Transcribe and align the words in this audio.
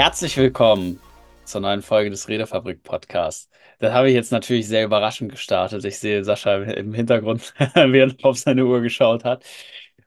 Herzlich 0.00 0.34
willkommen 0.38 0.98
zur 1.44 1.60
neuen 1.60 1.82
Folge 1.82 2.08
des 2.08 2.26
Redefabrik 2.26 2.82
Podcasts. 2.82 3.50
Das 3.80 3.92
habe 3.92 4.08
ich 4.08 4.14
jetzt 4.14 4.32
natürlich 4.32 4.66
sehr 4.66 4.86
überraschend 4.86 5.30
gestartet. 5.30 5.84
Ich 5.84 5.98
sehe 5.98 6.24
Sascha 6.24 6.56
im 6.56 6.94
Hintergrund, 6.94 7.52
während 7.74 8.18
er 8.18 8.30
auf 8.30 8.38
seine 8.38 8.64
Uhr 8.64 8.80
geschaut 8.80 9.24
hat. 9.24 9.44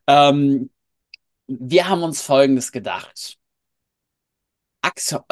Ähm, 0.08 0.72
wir 1.46 1.88
haben 1.88 2.02
uns 2.02 2.24
Folgendes 2.24 2.72
gedacht. 2.72 3.38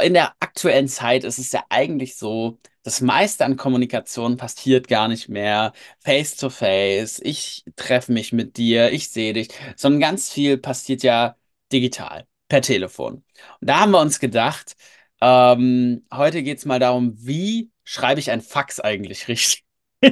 In 0.03 0.13
der 0.13 0.35
aktuellen 0.39 0.87
Zeit 0.87 1.23
ist 1.23 1.39
es 1.39 1.51
ja 1.51 1.63
eigentlich 1.69 2.15
so, 2.15 2.59
das 2.83 3.01
meiste 3.01 3.45
an 3.45 3.57
Kommunikation 3.57 4.37
passiert 4.37 4.87
gar 4.87 5.07
nicht 5.07 5.27
mehr 5.27 5.73
face 6.01 6.35
to 6.35 6.51
face. 6.51 7.19
Ich 7.23 7.65
treffe 7.75 8.11
mich 8.11 8.31
mit 8.31 8.57
dir, 8.57 8.91
ich 8.91 9.09
sehe 9.09 9.33
dich, 9.33 9.49
sondern 9.75 10.01
ganz 10.01 10.31
viel 10.31 10.59
passiert 10.59 11.01
ja 11.01 11.35
digital, 11.71 12.27
per 12.51 12.61
Telefon. 12.61 13.23
Und 13.61 13.69
da 13.69 13.79
haben 13.79 13.91
wir 13.91 14.01
uns 14.01 14.19
gedacht, 14.19 14.75
ähm, 15.21 16.05
heute 16.13 16.43
geht 16.43 16.57
es 16.57 16.65
mal 16.65 16.79
darum, 16.79 17.13
wie 17.15 17.71
schreibe 17.85 18.19
ich 18.19 18.29
ein 18.29 18.41
Fax 18.41 18.81
eigentlich 18.81 19.29
richtig? 19.29 19.63
da 20.01 20.09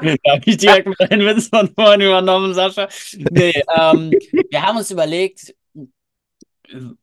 habe 0.00 0.42
ich 0.46 0.56
direkt 0.56 0.88
mal 0.88 1.06
den 1.08 1.20
Witz 1.20 1.48
von 1.48 1.70
vorhin 1.74 2.00
übernommen, 2.00 2.54
Sascha. 2.54 2.88
Nee, 3.30 3.52
ähm, 3.78 4.10
wir 4.50 4.62
haben 4.62 4.78
uns 4.78 4.90
überlegt, 4.90 5.54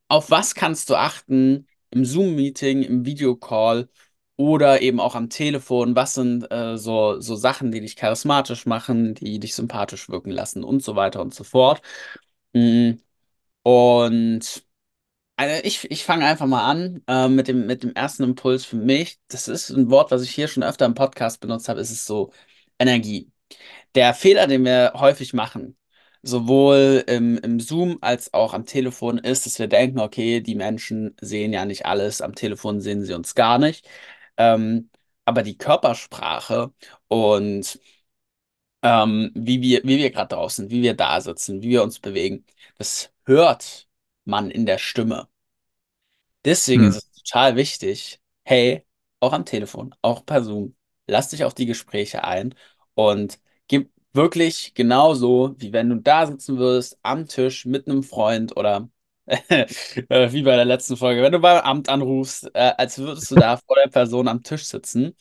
auf 0.07 0.31
was 0.31 0.55
kannst 0.55 0.89
du 0.89 0.95
achten 0.95 1.67
im 1.91 2.03
Zoom-Meeting, 2.03 2.81
im 2.81 3.05
Videocall 3.05 3.89
oder 4.37 4.81
eben 4.81 4.99
auch 4.99 5.13
am 5.13 5.29
Telefon? 5.29 5.95
Was 5.95 6.15
sind 6.15 6.51
äh, 6.51 6.77
so, 6.77 7.21
so 7.21 7.35
Sachen, 7.35 7.71
die 7.71 7.81
dich 7.81 7.95
charismatisch 7.95 8.65
machen, 8.65 9.13
die 9.13 9.39
dich 9.39 9.53
sympathisch 9.53 10.09
wirken 10.09 10.31
lassen 10.31 10.63
und 10.63 10.81
so 10.81 10.95
weiter 10.95 11.21
und 11.21 11.35
so 11.35 11.43
fort. 11.43 11.83
Mm. 12.53 12.93
Und 13.61 14.63
also 15.39 15.63
ich, 15.63 15.89
ich 15.89 16.03
fange 16.03 16.25
einfach 16.25 16.47
mal 16.47 16.69
an 16.69 17.01
äh, 17.07 17.29
mit 17.29 17.47
dem, 17.47 17.65
mit 17.65 17.83
dem 17.83 17.93
ersten 17.95 18.23
Impuls 18.23 18.65
für 18.65 18.75
mich. 18.75 19.19
Das 19.29 19.47
ist 19.47 19.69
ein 19.69 19.89
Wort, 19.89 20.11
was 20.11 20.21
ich 20.23 20.31
hier 20.31 20.49
schon 20.49 20.63
öfter 20.63 20.85
im 20.85 20.95
Podcast 20.95 21.39
benutzt 21.39 21.69
habe, 21.69 21.79
ist 21.79 21.91
es 21.91 22.05
so 22.05 22.33
Energie. 22.77 23.31
Der 23.95 24.13
Fehler, 24.13 24.47
den 24.47 24.65
wir 24.65 24.93
häufig 24.95 25.33
machen, 25.33 25.77
sowohl 26.23 27.05
im, 27.07 27.37
im 27.39 27.59
Zoom 27.61 27.99
als 28.01 28.33
auch 28.33 28.53
am 28.53 28.65
Telefon, 28.65 29.17
ist, 29.19 29.45
dass 29.45 29.59
wir 29.59 29.67
denken, 29.67 29.99
okay, 29.99 30.41
die 30.41 30.55
Menschen 30.55 31.15
sehen 31.21 31.53
ja 31.53 31.65
nicht 31.65 31.85
alles, 31.85 32.21
am 32.21 32.35
Telefon 32.35 32.81
sehen 32.81 33.05
sie 33.05 33.13
uns 33.13 33.35
gar 33.35 33.59
nicht. 33.59 33.87
Ähm, 34.37 34.89
aber 35.25 35.43
die 35.43 35.57
Körpersprache 35.57 36.73
und 37.07 37.79
ähm, 38.81 39.31
wie 39.35 39.61
wir, 39.61 39.81
wie 39.83 39.97
wir 39.97 40.11
gerade 40.11 40.35
draußen, 40.35 40.69
wie 40.69 40.81
wir 40.81 40.93
da 40.95 41.21
sitzen, 41.21 41.61
wie 41.61 41.69
wir 41.69 41.83
uns 41.83 41.99
bewegen, 41.99 42.45
das 42.77 43.11
hört 43.25 43.88
man 44.29 44.51
in 44.51 44.65
der 44.67 44.77
Stimme. 44.79 45.27
Deswegen 46.45 46.83
Hm. 46.83 46.89
ist 46.89 46.95
es 46.97 47.11
total 47.23 47.55
wichtig, 47.55 48.19
hey, 48.43 48.85
auch 49.19 49.33
am 49.33 49.45
Telefon, 49.45 49.93
auch 50.01 50.25
per 50.25 50.43
Zoom, 50.43 50.75
lass 51.07 51.29
dich 51.29 51.43
auf 51.43 51.53
die 51.53 51.65
Gespräche 51.65 52.23
ein 52.23 52.55
und 52.93 53.39
gib 53.67 53.91
wirklich 54.13 54.73
genauso, 54.73 55.55
wie 55.57 55.73
wenn 55.73 55.89
du 55.89 55.97
da 55.97 56.25
sitzen 56.27 56.57
würdest, 56.57 56.97
am 57.03 57.27
Tisch 57.27 57.65
mit 57.65 57.87
einem 57.87 58.03
Freund 58.03 58.55
oder 58.57 58.89
äh, 59.27 60.31
wie 60.31 60.41
bei 60.43 60.55
der 60.55 60.65
letzten 60.65 60.97
Folge, 60.97 61.21
wenn 61.21 61.31
du 61.33 61.39
beim 61.39 61.61
Amt 61.63 61.89
anrufst, 61.89 62.49
äh, 62.55 62.73
als 62.77 62.97
würdest 62.97 63.29
du 63.31 63.35
da 63.37 63.57
vor 63.57 63.75
der 63.83 63.89
Person 63.91 64.27
am 64.27 64.41
Tisch 64.43 64.65
sitzen, 64.65 65.15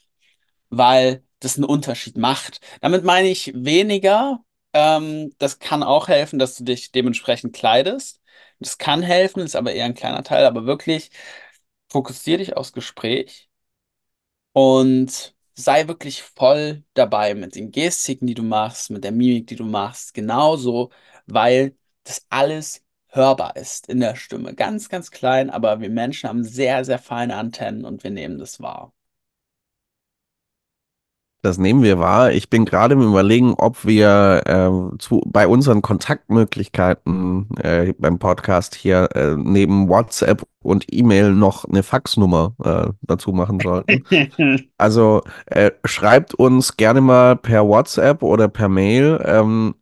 weil 0.71 1.25
das 1.41 1.57
einen 1.57 1.65
Unterschied 1.65 2.17
macht. 2.17 2.61
Damit 2.81 3.05
meine 3.05 3.29
ich 3.29 3.53
weniger, 3.55 4.45
ähm, 4.73 5.33
das 5.39 5.59
kann 5.59 5.83
auch 5.83 6.09
helfen, 6.09 6.39
dass 6.39 6.57
du 6.57 6.65
dich 6.65 6.93
dementsprechend 6.93 7.55
kleidest. 7.55 8.21
Das 8.61 8.79
kann 8.79 9.03
helfen, 9.03 9.41
ist 9.43 9.57
aber 9.57 9.73
eher 9.73 9.85
ein 9.85 9.95
kleiner 9.95 10.23
Teil, 10.25 10.45
aber 10.47 10.67
wirklich 10.67 11.11
fokussier 11.91 12.39
dich 12.39 12.57
aufs 12.57 12.73
Gespräch 12.73 13.49
und 14.53 15.35
sei 15.55 15.89
wirklich 15.89 16.23
voll 16.23 16.85
dabei 16.95 17.35
mit 17.35 17.55
den 17.57 17.71
Gestiken, 17.71 18.27
die 18.27 18.35
du 18.35 18.43
machst, 18.43 18.91
mit 18.91 19.05
der 19.05 19.13
Mimik, 19.13 19.47
die 19.49 19.57
du 19.57 19.65
machst, 19.65 20.15
genauso, 20.15 20.91
weil 21.27 21.77
das 22.05 22.25
alles 22.29 22.85
hörbar 23.09 23.57
ist 23.57 23.89
in 23.89 24.01
der 24.01 24.17
Stimme. 24.17 24.55
Ganz, 24.55 24.89
ganz 24.89 25.11
klein, 25.11 25.51
aber 25.51 25.81
wir 25.81 25.91
Menschen 25.91 26.29
haben 26.29 26.45
sehr, 26.45 26.85
sehr 26.85 26.99
feine 26.99 27.37
Antennen 27.37 27.85
und 27.85 28.05
wir 28.05 28.11
nehmen 28.11 28.39
das 28.39 28.61
wahr. 28.61 28.93
Das 31.43 31.57
nehmen 31.57 31.85
wir 31.85 32.01
wahr. 32.01 32.33
Ich 32.33 32.51
bin 32.51 32.65
gerade 32.65 32.95
im 32.95 33.03
Überlegen, 33.03 33.55
ob 33.55 33.85
wir 33.87 34.43
äh, 34.45 34.99
zu, 34.99 35.23
bei 35.25 35.47
unseren 35.47 35.83
Kontaktmöglichkeiten 35.83 37.49
äh, 37.63 37.93
beim 37.97 38.19
Podcast 38.19 38.75
hier 38.75 39.09
äh, 39.15 39.37
neben 39.37 39.89
WhatsApp 39.89 40.43
und 40.65 40.87
E-Mail 40.91 41.33
noch 41.33 41.65
eine 41.65 41.85
Faxnummer 41.85 42.55
äh, 42.65 42.93
dazu 43.03 43.33
machen 43.33 43.61
sollten. 43.61 44.05
Also 44.79 45.23
äh, 45.47 45.71
schreibt 45.85 46.35
uns 46.35 46.77
gerne 46.77 47.01
mal 47.01 47.37
per 47.37 47.67
WhatsApp 47.67 48.23
oder 48.23 48.49
per 48.49 48.69
Mail, 48.69 49.23
ähm, 49.25 49.75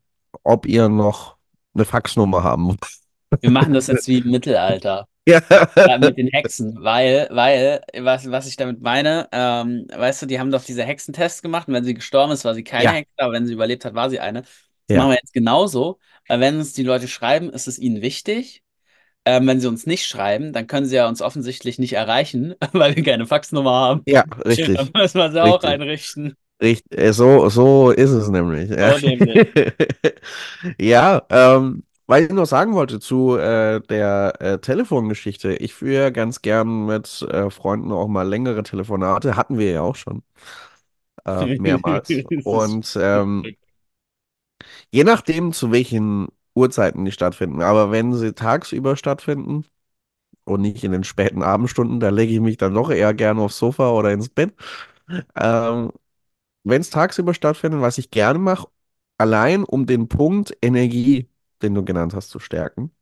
ob 0.42 0.66
ihr 0.66 0.88
noch 0.88 1.36
eine 1.74 1.84
Faxnummer 1.84 2.42
haben. 2.42 2.76
Wir 3.40 3.50
machen 3.50 3.72
das 3.74 3.86
jetzt 3.88 4.08
wie 4.08 4.18
im 4.18 4.30
Mittelalter. 4.30 5.08
Ja. 5.26 5.40
Ja, 5.84 5.98
mit 5.98 6.16
den 6.18 6.28
Hexen, 6.28 6.76
weil, 6.82 7.28
weil, 7.30 7.82
was, 8.00 8.30
was 8.30 8.46
ich 8.48 8.56
damit 8.56 8.80
meine, 8.82 9.28
ähm, 9.32 9.86
weißt 9.94 10.22
du, 10.22 10.26
die 10.26 10.40
haben 10.40 10.50
doch 10.50 10.64
diese 10.64 10.82
Hexentests 10.84 11.42
gemacht 11.42 11.68
und 11.68 11.74
wenn 11.74 11.84
sie 11.84 11.94
gestorben 11.94 12.32
ist, 12.32 12.44
war 12.44 12.54
sie 12.54 12.64
keine 12.64 12.92
Ja. 12.92 12.94
Hexe, 12.94 13.12
aber 13.18 13.32
wenn 13.34 13.46
sie 13.46 13.52
überlebt 13.54 13.84
hat, 13.84 13.94
war 13.94 14.10
sie 14.10 14.20
eine. 14.20 14.42
Das 14.42 14.52
Ja. 14.88 14.96
machen 14.96 15.10
wir 15.10 15.16
jetzt 15.16 15.32
genauso, 15.32 16.00
weil 16.28 16.40
wenn 16.40 16.58
uns 16.58 16.72
die 16.72 16.82
Leute 16.82 17.08
schreiben, 17.08 17.50
ist 17.50 17.68
es 17.68 17.78
ihnen 17.78 18.02
wichtig. 18.02 18.62
Ähm, 19.24 19.46
wenn 19.48 19.60
sie 19.60 19.68
uns 19.68 19.86
nicht 19.86 20.06
schreiben, 20.06 20.52
dann 20.52 20.66
können 20.68 20.86
sie 20.86 20.96
ja 20.96 21.08
uns 21.08 21.22
offensichtlich 21.22 21.78
nicht 21.78 21.94
erreichen, 21.94 22.54
weil 22.72 22.96
wir 22.96 23.02
keine 23.04 23.26
Faxnummer 23.26 23.72
haben. 23.72 24.06
Ja, 24.06 24.24
Dann 24.74 24.90
richtig. 24.90 24.94
müssen 24.94 25.18
wir 25.18 25.32
sie 25.32 25.42
auch 25.44 25.62
Richtig. 25.62 25.64
einrichten. 25.64 26.36
Richtig, 26.62 26.98
äh, 26.98 27.12
so, 27.12 27.48
so 27.50 27.90
ist 27.90 28.10
es 28.10 28.28
nämlich. 28.30 28.70
Ja, 28.70 28.94
So 28.94 28.98
nämlich. 28.98 29.46
ja 30.80 31.22
ähm, 31.30 31.84
weil 32.06 32.24
ich 32.24 32.30
noch 32.32 32.46
sagen 32.46 32.74
wollte 32.74 33.00
zu 33.00 33.36
äh, 33.36 33.80
der 33.82 34.34
äh, 34.40 34.58
Telefongeschichte. 34.58 35.54
Ich 35.56 35.74
führe 35.74 36.12
ganz 36.12 36.42
gern 36.42 36.86
mit 36.86 37.22
äh, 37.22 37.50
Freunden 37.50 37.92
auch 37.92 38.08
mal 38.08 38.28
längere 38.28 38.62
Telefonate. 38.62 39.36
Hatten 39.36 39.58
wir 39.58 39.70
ja 39.72 39.80
auch 39.82 39.96
schon 39.96 40.22
äh, 41.24 41.46
mehrmals. 41.56 42.22
Und 42.42 42.96
ähm, 43.00 43.48
je 44.90 45.04
nachdem, 45.04 45.52
zu 45.52 45.70
welchen 45.72 46.28
Uhrzeiten 46.54 47.04
die 47.04 47.12
stattfinden. 47.12 47.62
Aber 47.62 47.90
wenn 47.90 48.14
sie 48.14 48.32
tagsüber 48.34 48.96
stattfinden 48.96 49.64
und 50.44 50.62
nicht 50.62 50.84
in 50.84 50.92
den 50.92 51.04
späten 51.04 51.42
Abendstunden, 51.42 52.00
da 52.00 52.10
lege 52.10 52.34
ich 52.34 52.40
mich 52.40 52.56
dann 52.58 52.74
doch 52.74 52.90
eher 52.90 53.14
gerne 53.14 53.42
aufs 53.42 53.58
Sofa 53.58 53.90
oder 53.92 54.12
ins 54.12 54.28
Bett. 54.30 54.54
Ähm, 55.36 55.92
wenn 56.64 56.80
es 56.82 56.90
tagsüber 56.90 57.34
stattfindet, 57.34 57.80
was 57.80 57.98
ich 57.98 58.10
gerne 58.10 58.38
mache, 58.38 58.68
allein 59.18 59.64
um 59.64 59.86
den 59.86 60.08
Punkt 60.08 60.56
Energie, 60.62 61.28
den 61.66 61.74
du 61.74 61.84
genannt 61.84 62.14
hast, 62.14 62.30
zu 62.30 62.38
stärken. 62.40 62.92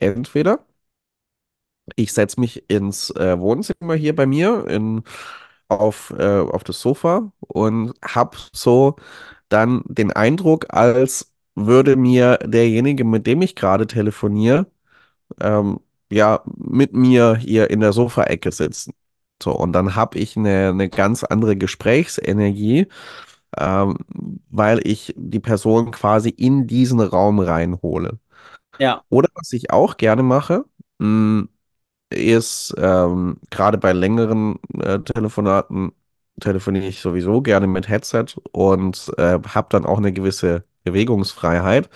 Entweder 0.00 0.66
ich 1.96 2.12
setze 2.12 2.40
mich 2.40 2.68
ins 2.70 3.10
äh, 3.10 3.38
Wohnzimmer 3.38 3.94
hier 3.94 4.14
bei 4.14 4.26
mir 4.26 4.66
in, 4.68 5.02
auf, 5.68 6.12
äh, 6.18 6.40
auf 6.40 6.64
das 6.64 6.80
Sofa 6.80 7.32
und 7.40 7.94
habe 8.04 8.36
so 8.52 8.96
dann 9.48 9.82
den 9.86 10.12
Eindruck, 10.12 10.66
als 10.74 11.32
würde 11.56 11.96
mir 11.96 12.38
derjenige, 12.38 13.04
mit 13.04 13.26
dem 13.26 13.42
ich 13.42 13.56
gerade 13.56 13.86
telefoniere, 13.86 14.66
ähm, 15.40 15.80
ja, 16.12 16.42
mit 16.56 16.94
mir 16.94 17.36
hier 17.36 17.70
in 17.70 17.80
der 17.80 17.92
Sofaecke 17.94 18.52
sitzen. 18.52 18.94
So, 19.42 19.52
und 19.56 19.72
dann 19.74 19.96
habe 19.96 20.18
ich 20.18 20.36
eine, 20.36 20.70
eine 20.70 20.88
ganz 20.90 21.24
andere 21.24 21.56
Gesprächsenergie, 21.56 22.88
ähm, 23.58 23.96
weil 24.50 24.86
ich 24.86 25.14
die 25.16 25.40
Person 25.40 25.90
quasi 25.92 26.30
in 26.30 26.66
diesen 26.66 27.00
Raum 27.00 27.40
reinhole. 27.40 28.18
Ja, 28.78 29.04
Oder 29.08 29.28
was 29.34 29.52
ich 29.52 29.70
auch 29.72 29.96
gerne 29.96 30.22
mache, 30.22 30.64
mh, 30.98 31.48
ist 32.10 32.74
ähm, 32.78 33.38
gerade 33.50 33.78
bei 33.78 33.92
längeren 33.92 34.58
äh, 34.80 35.00
Telefonaten 35.00 35.92
telefoniere 36.40 36.86
ich 36.86 37.00
sowieso 37.00 37.42
gerne 37.42 37.66
mit 37.68 37.88
Headset 37.88 38.26
und 38.52 39.12
äh, 39.18 39.38
habe 39.48 39.68
dann 39.70 39.86
auch 39.86 39.98
eine 39.98 40.12
gewisse 40.12 40.64
Bewegungsfreiheit 40.84 41.90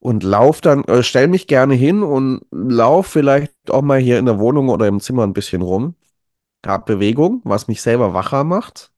und 0.00 0.22
lauf 0.24 0.60
dann, 0.60 0.84
äh, 0.84 1.02
stell 1.02 1.28
mich 1.28 1.46
gerne 1.46 1.74
hin 1.74 2.02
und 2.02 2.42
lauf 2.50 3.06
vielleicht 3.06 3.52
auch 3.70 3.82
mal 3.82 4.00
hier 4.00 4.18
in 4.18 4.26
der 4.26 4.38
Wohnung 4.38 4.68
oder 4.68 4.86
im 4.88 5.00
Zimmer 5.00 5.24
ein 5.24 5.32
bisschen 5.32 5.62
rum. 5.62 5.94
Hab 6.66 6.86
Bewegung, 6.86 7.42
was 7.44 7.68
mich 7.68 7.82
selber 7.82 8.14
wacher 8.14 8.44
macht. 8.44 8.91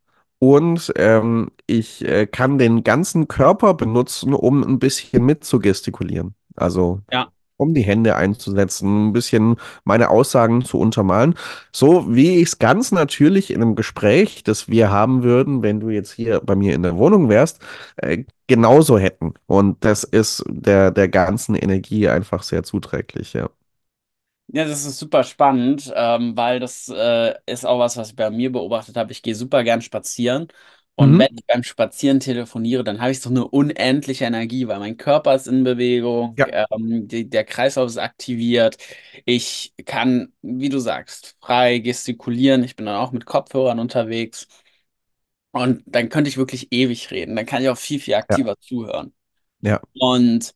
Und 0.45 0.93
ähm, 0.97 1.49
ich 1.67 2.05
äh, 2.05 2.27
kann 2.27 2.59
den 2.59 2.85
ganzen 2.85 3.29
Körper 3.29 3.73
benutzen, 3.73 4.35
um 4.35 4.63
ein 4.63 4.79
bisschen 4.79 5.25
mitzugestikulieren. 5.25 6.35
Also 6.55 7.01
ja, 7.11 7.29
um 7.57 7.73
die 7.73 7.81
Hände 7.81 8.17
einzusetzen, 8.17 9.09
ein 9.09 9.13
bisschen 9.15 9.57
meine 9.85 10.11
Aussagen 10.11 10.63
zu 10.63 10.79
untermalen. 10.79 11.35
So 11.73 12.15
wie 12.15 12.37
ich 12.37 12.49
es 12.49 12.59
ganz 12.59 12.93
natürlich 12.93 13.51
in 13.51 13.63
einem 13.63 13.75
Gespräch, 13.75 14.45
das 14.45 14.69
wir 14.69 14.91
haben 14.91 15.23
würden, 15.23 15.63
wenn 15.63 15.81
du 15.81 15.89
jetzt 15.89 16.13
hier 16.13 16.41
bei 16.41 16.57
mir 16.57 16.75
in 16.75 16.83
der 16.83 16.99
Wohnung 16.99 17.31
wärst, 17.31 17.61
äh, 17.97 18.25
genauso 18.47 18.99
hätten. 18.99 19.33
Und 19.47 19.83
das 19.83 20.05
ist 20.05 20.45
der, 20.47 20.91
der 20.91 21.09
ganzen 21.09 21.55
Energie 21.55 22.07
einfach 22.09 22.43
sehr 22.43 22.65
zuträglich, 22.65 23.33
ja. 23.33 23.49
Ja, 24.49 24.65
das 24.67 24.85
ist 24.85 24.99
super 24.99 25.25
spannend, 25.25 25.93
ähm, 25.97 26.37
weil 26.37 26.61
das 26.61 26.89
äh, 26.89 27.35
ist 27.47 27.65
auch 27.67 27.79
was, 27.81 27.97
was 27.97 28.11
ich 28.11 28.17
bei 28.17 28.31
mir 28.31 28.53
beobachtet 28.53 28.97
habe. 28.97 29.11
Ich 29.11 29.23
gehe 29.23 29.35
super 29.35 29.65
gern 29.65 29.81
spazieren 29.83 30.49
und 30.95 31.19
Mhm. 31.19 31.19
wenn 31.19 31.29
ich 31.37 31.45
beim 31.47 31.63
Spazieren 31.65 32.21
telefoniere, 32.21 32.85
dann 32.85 33.01
habe 33.01 33.11
ich 33.11 33.21
so 33.21 33.31
eine 33.31 33.49
unendliche 33.49 34.27
Energie, 34.27 34.69
weil 34.69 34.79
mein 34.79 34.97
Körper 34.97 35.35
ist 35.35 35.49
in 35.49 35.65
Bewegung, 35.65 36.37
Ja, 36.37 36.47
ähm, 36.47 37.09
die, 37.09 37.29
der 37.29 37.45
Kreislauf 37.45 37.89
ist 37.89 37.97
aktiviert. 37.99 38.77
Ich 39.25 39.75
kann, 39.87 40.33
wie 40.43 40.69
du 40.69 40.79
sagst, 40.79 41.37
frei 41.41 41.79
gestikulieren. 41.79 42.63
Ich 42.63 42.77
bin 42.77 42.87
dann 42.87 42.97
auch 42.97 43.11
mit 43.13 43.25
Kopfhörern 43.27 43.81
unterwegs 43.81 44.47
und 45.53 45.83
dann 45.87 46.09
könnte 46.09 46.29
ich 46.29 46.37
wirklich 46.37 46.73
ewig 46.73 47.11
reden. 47.11 47.37
Dann 47.37 47.47
kann 47.47 47.63
ich 47.63 47.69
auch 47.69 47.79
viel, 47.79 48.01
viel 48.01 48.15
ja, 48.29 48.39
aktiver 48.39 48.59
zuhören. 48.61 49.15
ja. 49.63 49.81
Und 49.99 50.55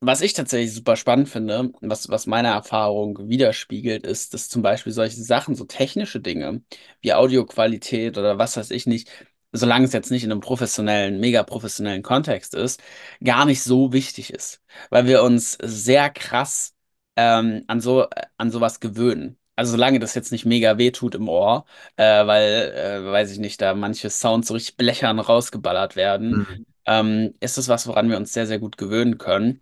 was 0.00 0.20
ich 0.20 0.32
tatsächlich 0.32 0.74
super 0.74 0.96
spannend 0.96 1.28
finde, 1.28 1.72
was, 1.80 2.08
was 2.08 2.26
meine 2.26 2.48
Erfahrung 2.48 3.28
widerspiegelt, 3.28 4.06
ist, 4.06 4.32
dass 4.34 4.48
zum 4.48 4.62
Beispiel 4.62 4.92
solche 4.92 5.22
Sachen, 5.22 5.54
so 5.56 5.64
technische 5.64 6.20
Dinge 6.20 6.62
wie 7.00 7.14
Audioqualität 7.14 8.16
oder 8.18 8.38
was 8.38 8.56
weiß 8.56 8.70
ich 8.70 8.86
nicht, 8.86 9.10
solange 9.52 9.86
es 9.86 9.92
jetzt 9.92 10.10
nicht 10.10 10.24
in 10.24 10.30
einem 10.32 10.40
professionellen, 10.40 11.18
mega 11.20 11.42
professionellen 11.42 12.02
Kontext 12.02 12.54
ist, 12.54 12.80
gar 13.24 13.44
nicht 13.44 13.62
so 13.62 13.92
wichtig 13.92 14.32
ist, 14.32 14.62
weil 14.90 15.06
wir 15.06 15.22
uns 15.22 15.58
sehr 15.62 16.10
krass 16.10 16.74
ähm, 17.16 17.64
an 17.66 17.80
so, 17.80 18.06
an 18.36 18.50
sowas 18.50 18.80
gewöhnen. 18.80 19.38
Also 19.56 19.72
solange 19.72 19.98
das 19.98 20.14
jetzt 20.14 20.30
nicht 20.30 20.44
mega 20.46 20.78
weh 20.78 20.92
tut 20.92 21.14
im 21.16 21.28
Ohr, 21.28 21.64
äh, 21.96 22.26
weil, 22.26 22.72
äh, 22.72 23.04
weiß 23.12 23.32
ich 23.32 23.38
nicht, 23.38 23.60
da 23.60 23.74
manche 23.74 24.10
Sounds 24.10 24.46
so 24.48 24.54
richtig 24.54 24.76
blechern 24.76 25.18
rausgeballert 25.18 25.96
werden, 25.96 26.38
Mhm. 26.38 26.64
ähm, 26.86 27.34
ist 27.40 27.58
es 27.58 27.68
was, 27.68 27.86
woran 27.88 28.08
wir 28.10 28.16
uns 28.16 28.32
sehr, 28.32 28.46
sehr 28.46 28.58
gut 28.60 28.76
gewöhnen 28.78 29.18
können. 29.18 29.60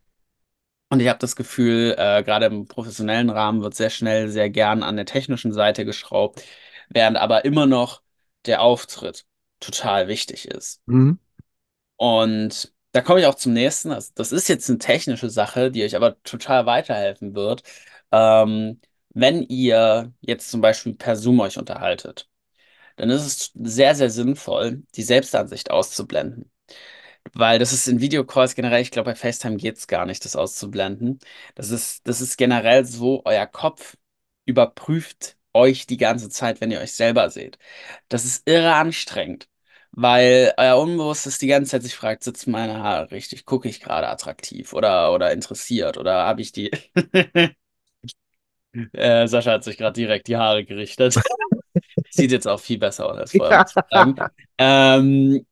Und 0.88 1.00
ich 1.00 1.08
habe 1.08 1.18
das 1.18 1.34
Gefühl, 1.34 1.94
äh, 1.98 2.22
gerade 2.22 2.46
im 2.46 2.66
professionellen 2.66 3.30
Rahmen 3.30 3.62
wird 3.62 3.74
sehr 3.74 3.90
schnell, 3.90 4.28
sehr 4.28 4.50
gern 4.50 4.82
an 4.82 4.96
der 4.96 5.06
technischen 5.06 5.52
Seite 5.52 5.84
geschraubt, 5.84 6.42
während 6.88 7.16
aber 7.16 7.44
immer 7.44 7.66
noch 7.66 8.02
der 8.46 8.62
Auftritt 8.62 9.26
total 9.58 10.06
wichtig 10.06 10.46
ist. 10.46 10.80
Mhm. 10.86 11.18
Und 11.96 12.72
da 12.92 13.02
komme 13.02 13.20
ich 13.20 13.26
auch 13.26 13.34
zum 13.34 13.52
nächsten. 13.52 13.90
Das, 13.90 14.14
das 14.14 14.32
ist 14.32 14.48
jetzt 14.48 14.68
eine 14.68 14.78
technische 14.78 15.28
Sache, 15.28 15.70
die 15.70 15.82
euch 15.84 15.96
aber 15.96 16.22
total 16.22 16.66
weiterhelfen 16.66 17.34
wird. 17.34 17.62
Ähm, 18.12 18.80
wenn 19.10 19.42
ihr 19.42 20.12
jetzt 20.20 20.50
zum 20.50 20.60
Beispiel 20.60 20.94
per 20.94 21.16
Zoom 21.16 21.40
euch 21.40 21.58
unterhaltet, 21.58 22.28
dann 22.96 23.10
ist 23.10 23.26
es 23.26 23.52
sehr, 23.54 23.94
sehr 23.94 24.10
sinnvoll, 24.10 24.82
die 24.94 25.02
Selbstansicht 25.02 25.70
auszublenden. 25.70 26.50
Weil 27.34 27.58
das 27.58 27.72
ist 27.72 27.88
in 27.88 28.00
Videocalls 28.00 28.54
generell, 28.54 28.82
ich 28.82 28.90
glaube, 28.90 29.10
bei 29.10 29.16
FaceTime 29.16 29.56
geht 29.56 29.76
es 29.78 29.86
gar 29.86 30.06
nicht, 30.06 30.24
das 30.24 30.36
auszublenden. 30.36 31.18
Das 31.54 31.70
ist, 31.70 32.06
das 32.06 32.20
ist 32.20 32.36
generell 32.36 32.84
so, 32.84 33.22
euer 33.24 33.46
Kopf 33.46 33.96
überprüft 34.44 35.36
euch 35.52 35.86
die 35.86 35.96
ganze 35.96 36.28
Zeit, 36.28 36.60
wenn 36.60 36.70
ihr 36.70 36.80
euch 36.80 36.92
selber 36.92 37.30
seht. 37.30 37.58
Das 38.08 38.24
ist 38.24 38.48
irre 38.48 38.74
anstrengend, 38.74 39.48
weil 39.92 40.52
euer 40.56 40.78
Unbewusstes 40.78 41.38
die 41.38 41.46
ganze 41.48 41.72
Zeit 41.72 41.82
sich 41.82 41.94
fragt, 41.96 42.22
sitzen 42.24 42.50
meine 42.50 42.82
Haare 42.82 43.10
richtig? 43.10 43.44
Gucke 43.46 43.68
ich 43.68 43.80
gerade 43.80 44.08
attraktiv 44.08 44.72
oder, 44.72 45.12
oder 45.12 45.32
interessiert 45.32 45.96
oder 45.98 46.24
habe 46.24 46.42
ich 46.42 46.52
die... 46.52 46.70
äh, 48.92 49.26
Sascha 49.26 49.52
hat 49.52 49.64
sich 49.64 49.78
gerade 49.78 49.94
direkt 49.94 50.28
die 50.28 50.36
Haare 50.36 50.64
gerichtet. 50.64 51.18
Sieht 52.10 52.32
jetzt 52.32 52.46
auch 52.46 52.60
viel 52.60 52.78
besser 52.78 53.06
aus 53.06 53.18
als 53.18 53.32
vorher, 53.32 53.66
Ja. 53.90 54.30
Ähm, 54.58 55.46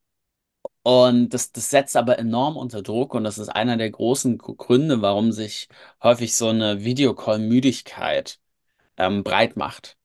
Und 0.84 1.30
das, 1.34 1.52
das 1.52 1.70
setzt 1.70 1.96
aber 1.96 2.18
enorm 2.20 2.58
unter 2.58 2.82
Druck 2.82 3.14
und 3.14 3.24
das 3.24 3.38
ist 3.38 3.50
einer 3.50 3.78
der 3.78 3.90
großen 3.90 4.38
Gr- 4.38 4.56
Gründe, 4.56 5.02
warum 5.02 5.32
sich 5.32 5.68
häufig 6.02 6.36
so 6.36 6.48
eine 6.50 6.84
Videocall-Müdigkeit 6.84 8.40
ähm, 8.98 9.24
breit 9.24 9.56
macht, 9.56 9.98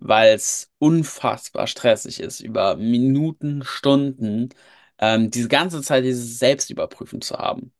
weil 0.00 0.34
es 0.34 0.70
unfassbar 0.78 1.66
stressig 1.68 2.20
ist, 2.20 2.40
über 2.40 2.76
Minuten, 2.76 3.64
Stunden 3.64 4.50
ähm, 4.98 5.30
diese 5.30 5.48
ganze 5.48 5.82
Zeit 5.82 6.04
dieses 6.04 6.38
Selbstüberprüfen 6.40 7.22
zu 7.22 7.38
haben. 7.38 7.72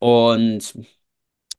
Und 0.00 0.74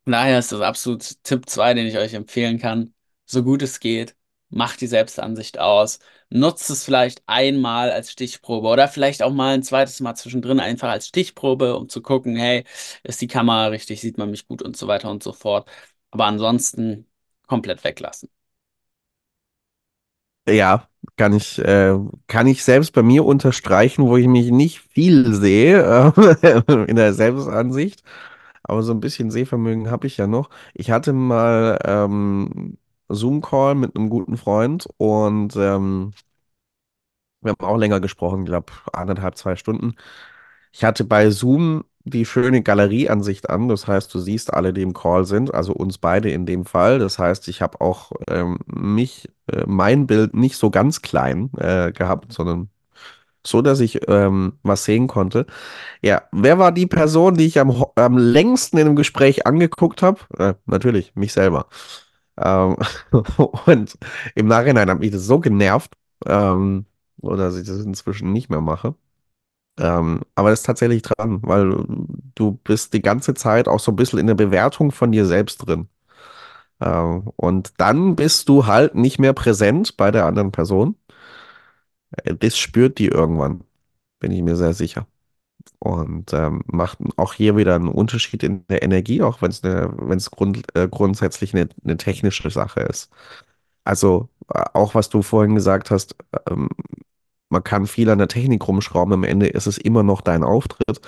Daher 0.06 0.40
ist 0.40 0.52
das 0.54 0.62
absolut 0.62 1.24
Tipp 1.24 1.50
2, 1.50 1.74
den 1.76 1.88
ich 1.88 1.98
euch 2.00 2.16
empfehlen 2.16 2.60
kann. 2.60 2.96
So 3.28 3.44
gut 3.44 3.64
es 3.64 3.80
geht, 3.82 4.17
macht 4.50 4.82
die 4.82 4.88
Selbstansicht 4.88 5.60
aus. 5.60 6.00
Nutzt 6.30 6.70
es 6.70 6.84
vielleicht 6.84 7.22
einmal 7.28 7.92
als 7.92 8.12
Stichprobe 8.12 8.68
oder 8.68 8.88
vielleicht 8.88 9.24
auch 9.24 9.34
mal 9.34 9.54
ein 9.56 9.64
zweites 9.64 10.00
Mal 10.02 10.16
zwischendrin 10.16 10.60
einfach 10.60 10.90
als 10.90 11.08
Stichprobe, 11.08 11.76
um 11.78 11.90
zu 11.90 12.02
gucken, 12.02 12.36
hey, 12.36 12.66
ist 13.04 13.22
die 13.22 13.28
Kamera 13.28 13.68
richtig, 13.68 14.02
sieht 14.02 14.18
man 14.18 14.32
mich 14.32 14.48
gut 14.48 14.62
und 14.62 14.78
so 14.78 14.88
weiter 14.88 15.10
und 15.12 15.24
so 15.24 15.34
fort. 15.34 15.70
Aber 16.12 16.26
ansonsten 16.26 17.08
komplett 17.48 17.84
weglassen. 17.84 18.30
Ja, 20.48 20.88
kann 21.18 21.34
ich, 21.34 21.60
äh, 21.60 21.98
kann 22.28 22.48
ich 22.48 22.64
selbst 22.64 22.94
bei 22.94 23.04
mir 23.04 23.26
unterstreichen, 23.26 24.06
wo 24.06 24.16
ich 24.16 24.28
mich 24.28 24.50
nicht 24.52 24.80
viel 24.80 25.34
sehe, 25.34 25.84
äh, 26.16 26.62
in 26.88 26.96
der 26.96 27.14
Selbstansicht. 27.14 28.02
Aber 28.64 28.84
so 28.84 28.94
ein 28.94 29.00
bisschen 29.02 29.32
Sehvermögen 29.32 29.92
habe 29.92 30.08
ich 30.08 30.18
ja 30.18 30.28
noch. 30.28 30.50
Ich 30.74 30.92
hatte 30.92 31.14
mal 31.14 31.80
ähm, 31.86 32.78
Zoom-Call 33.10 33.76
mit 33.76 33.96
einem 33.96 34.10
guten 34.10 34.38
Freund 34.38 34.88
und 34.98 35.56
ähm, 35.56 36.14
wir 37.42 37.52
haben 37.52 37.66
auch 37.66 37.78
länger 37.78 38.00
gesprochen, 38.00 38.46
glaube 38.46 38.74
anderthalb, 38.94 39.38
zwei 39.38 39.56
Stunden. 39.56 39.96
Ich 40.74 40.84
hatte 40.84 41.04
bei 41.06 41.30
Zoom 41.30 41.84
die 42.04 42.26
schöne 42.26 42.62
Galerieansicht 42.64 43.50
an. 43.50 43.68
Das 43.70 43.88
heißt, 43.88 44.14
du 44.14 44.20
siehst 44.20 44.54
alle, 44.54 44.74
die 44.74 44.82
im 44.82 44.94
Call 44.94 45.26
sind, 45.26 45.54
also 45.54 45.74
uns 45.74 45.98
beide 45.98 46.30
in 46.32 46.46
dem 46.46 46.66
Fall. 46.66 47.00
Das 47.00 47.20
heißt, 47.20 47.48
ich 47.50 47.62
habe 47.62 47.82
auch 47.82 48.12
ähm, 48.30 48.60
mich, 48.68 49.30
äh, 49.52 49.64
mein 49.68 50.08
Bild 50.08 50.34
nicht 50.36 50.58
so 50.58 50.72
ganz 50.72 51.02
klein 51.02 51.52
äh, 51.58 51.92
gehabt, 51.92 52.34
sondern 52.34 52.70
so, 53.46 53.62
dass 53.62 53.80
ich 53.82 54.08
ähm, 54.10 54.54
was 54.64 54.86
sehen 54.86 55.08
konnte. 55.08 55.46
Ja, 56.04 56.24
wer 56.34 56.60
war 56.60 56.72
die 56.74 56.88
Person, 56.88 57.36
die 57.36 57.46
ich 57.48 57.60
am, 57.60 57.86
am 57.96 58.18
längsten 58.18 58.78
in 58.78 58.88
dem 58.88 58.96
Gespräch 58.98 59.48
angeguckt 59.48 60.02
habe? 60.04 60.22
Äh, 60.38 60.56
natürlich, 60.68 61.16
mich 61.16 61.34
selber. 61.34 61.68
Ähm, 62.40 62.78
und 63.66 63.98
im 64.36 64.48
Nachhinein 64.48 64.90
hat 64.90 65.00
mich 65.00 65.12
das 65.12 65.26
so 65.26 65.40
genervt, 65.40 65.94
ähm, 66.26 66.86
dass 67.18 67.58
ich 67.58 67.68
das 67.68 67.80
inzwischen 67.86 68.32
nicht 68.34 68.50
mehr 68.50 68.62
mache. 68.62 68.96
Ähm, 69.80 70.22
aber 70.36 70.50
das 70.52 70.62
ist 70.62 70.66
tatsächlich 70.66 71.04
dran, 71.04 71.42
weil 71.44 71.86
du 72.36 72.54
bist 72.64 72.94
die 72.94 73.02
ganze 73.02 73.34
Zeit 73.36 73.68
auch 73.68 73.80
so 73.80 73.92
ein 73.92 73.96
bisschen 73.98 74.20
in 74.20 74.28
der 74.28 74.36
Bewertung 74.36 74.92
von 74.92 75.12
dir 75.12 75.26
selbst 75.26 75.60
drin. 75.68 75.90
Ähm, 76.82 77.32
und 77.38 77.74
dann 77.80 78.16
bist 78.16 78.50
du 78.50 78.66
halt 78.68 78.96
nicht 78.96 79.20
mehr 79.20 79.34
präsent 79.34 79.98
bei 79.98 80.12
der 80.12 80.26
anderen 80.26 80.52
Person. 80.52 80.96
Äh, 82.24 82.36
Das 82.36 82.58
spürt 82.58 82.98
die 83.00 83.08
irgendwann, 83.08 83.64
bin 84.20 84.32
ich 84.32 84.42
mir 84.44 84.56
sehr 84.56 84.74
sicher. 84.74 85.08
Und 85.80 86.34
ähm, 86.34 86.64
macht 86.68 87.00
auch 87.18 87.34
hier 87.34 87.56
wieder 87.58 87.76
einen 87.76 87.90
Unterschied 87.90 88.44
in 88.44 88.66
der 88.68 88.84
Energie, 88.84 89.22
auch 89.22 89.42
wenn 89.42 89.52
es 89.52 89.64
eine, 89.64 89.94
wenn 89.98 90.18
es 90.18 90.32
grund, 90.32 90.64
äh, 90.76 90.88
grundsätzlich 90.90 91.54
eine, 91.54 91.70
eine 91.84 91.98
technische 91.98 92.50
Sache 92.50 92.82
ist. 92.82 93.10
Also 93.84 94.30
äh, 94.54 94.64
auch 94.74 94.96
was 94.96 95.10
du 95.10 95.22
vorhin 95.22 95.56
gesagt 95.56 95.92
hast, 95.92 96.16
ähm, 96.50 96.70
man 97.50 97.64
kann 97.64 97.88
viel 97.88 98.10
an 98.10 98.18
der 98.20 98.28
Technik 98.28 98.68
rumschrauben, 98.68 99.14
am 99.14 99.24
Ende 99.24 99.48
ist 99.48 99.68
es 99.68 99.78
immer 99.78 100.04
noch 100.04 100.22
dein 100.22 100.44
Auftritt, 100.44 101.00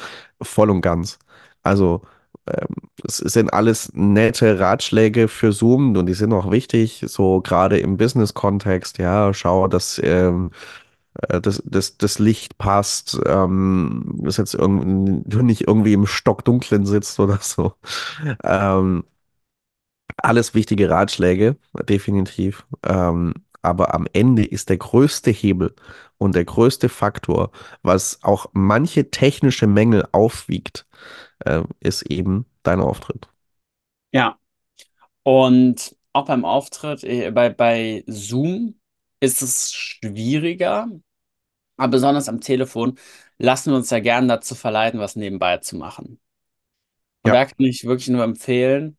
voll 0.41 0.69
und 0.69 0.81
ganz. 0.81 1.19
Also 1.63 2.01
ähm, 2.47 2.67
es 3.03 3.17
sind 3.17 3.53
alles 3.53 3.91
nette 3.93 4.59
Ratschläge 4.59 5.27
für 5.27 5.51
Zoom 5.51 5.95
und 5.95 6.05
die 6.05 6.13
sind 6.13 6.33
auch 6.33 6.51
wichtig, 6.51 7.03
so 7.07 7.41
gerade 7.41 7.79
im 7.79 7.97
Business-Kontext, 7.97 8.97
ja, 8.97 9.33
schau, 9.33 9.67
dass 9.67 9.99
ähm, 10.03 10.51
äh, 10.51 10.88
das, 11.27 11.61
das, 11.65 11.97
das 11.97 12.19
Licht 12.19 12.57
passt, 12.57 13.19
ähm, 13.25 14.19
dass 14.23 14.38
jetzt 14.38 14.53
irgendwie, 14.53 15.43
nicht 15.43 15.67
irgendwie 15.67 15.93
im 15.93 16.07
Stockdunklen 16.07 16.85
sitzt 16.85 17.19
oder 17.19 17.39
so. 17.41 17.73
Ähm, 18.43 19.03
alles 20.17 20.53
wichtige 20.53 20.89
Ratschläge, 20.89 21.57
definitiv. 21.88 22.65
Ähm, 22.85 23.33
aber 23.61 23.93
am 23.93 24.07
Ende 24.13 24.45
ist 24.45 24.69
der 24.69 24.77
größte 24.77 25.31
Hebel 25.31 25.75
und 26.17 26.35
der 26.35 26.45
größte 26.45 26.89
Faktor, 26.89 27.51
was 27.81 28.19
auch 28.23 28.47
manche 28.53 29.11
technische 29.11 29.67
Mängel 29.67 30.05
aufwiegt, 30.11 30.85
äh, 31.39 31.63
ist 31.79 32.03
eben 32.03 32.45
dein 32.63 32.79
Auftritt. 32.79 33.27
Ja, 34.11 34.38
und 35.23 35.95
auch 36.13 36.25
beim 36.25 36.45
Auftritt, 36.45 37.03
äh, 37.03 37.31
bei, 37.31 37.49
bei 37.49 38.03
Zoom 38.07 38.79
ist 39.19 39.41
es 39.41 39.73
schwieriger, 39.73 40.88
aber 41.79 41.91
besonders 41.91 42.29
am 42.29 42.41
Telefon 42.41 43.00
lassen 43.38 43.71
wir 43.71 43.77
uns 43.77 43.89
ja 43.91 44.00
gern 44.00 44.27
dazu 44.27 44.55
verleiten, 44.55 45.00
was 45.00 45.15
nebenbei 45.15 45.57
zu 45.59 45.77
machen. 45.77 46.19
Und 47.24 47.31
Ja, 47.31 47.33
da 47.33 47.45
kann 47.45 47.65
ich 47.65 47.83
wirklich 47.86 48.09
nur 48.09 48.24
empfehlen, 48.24 48.98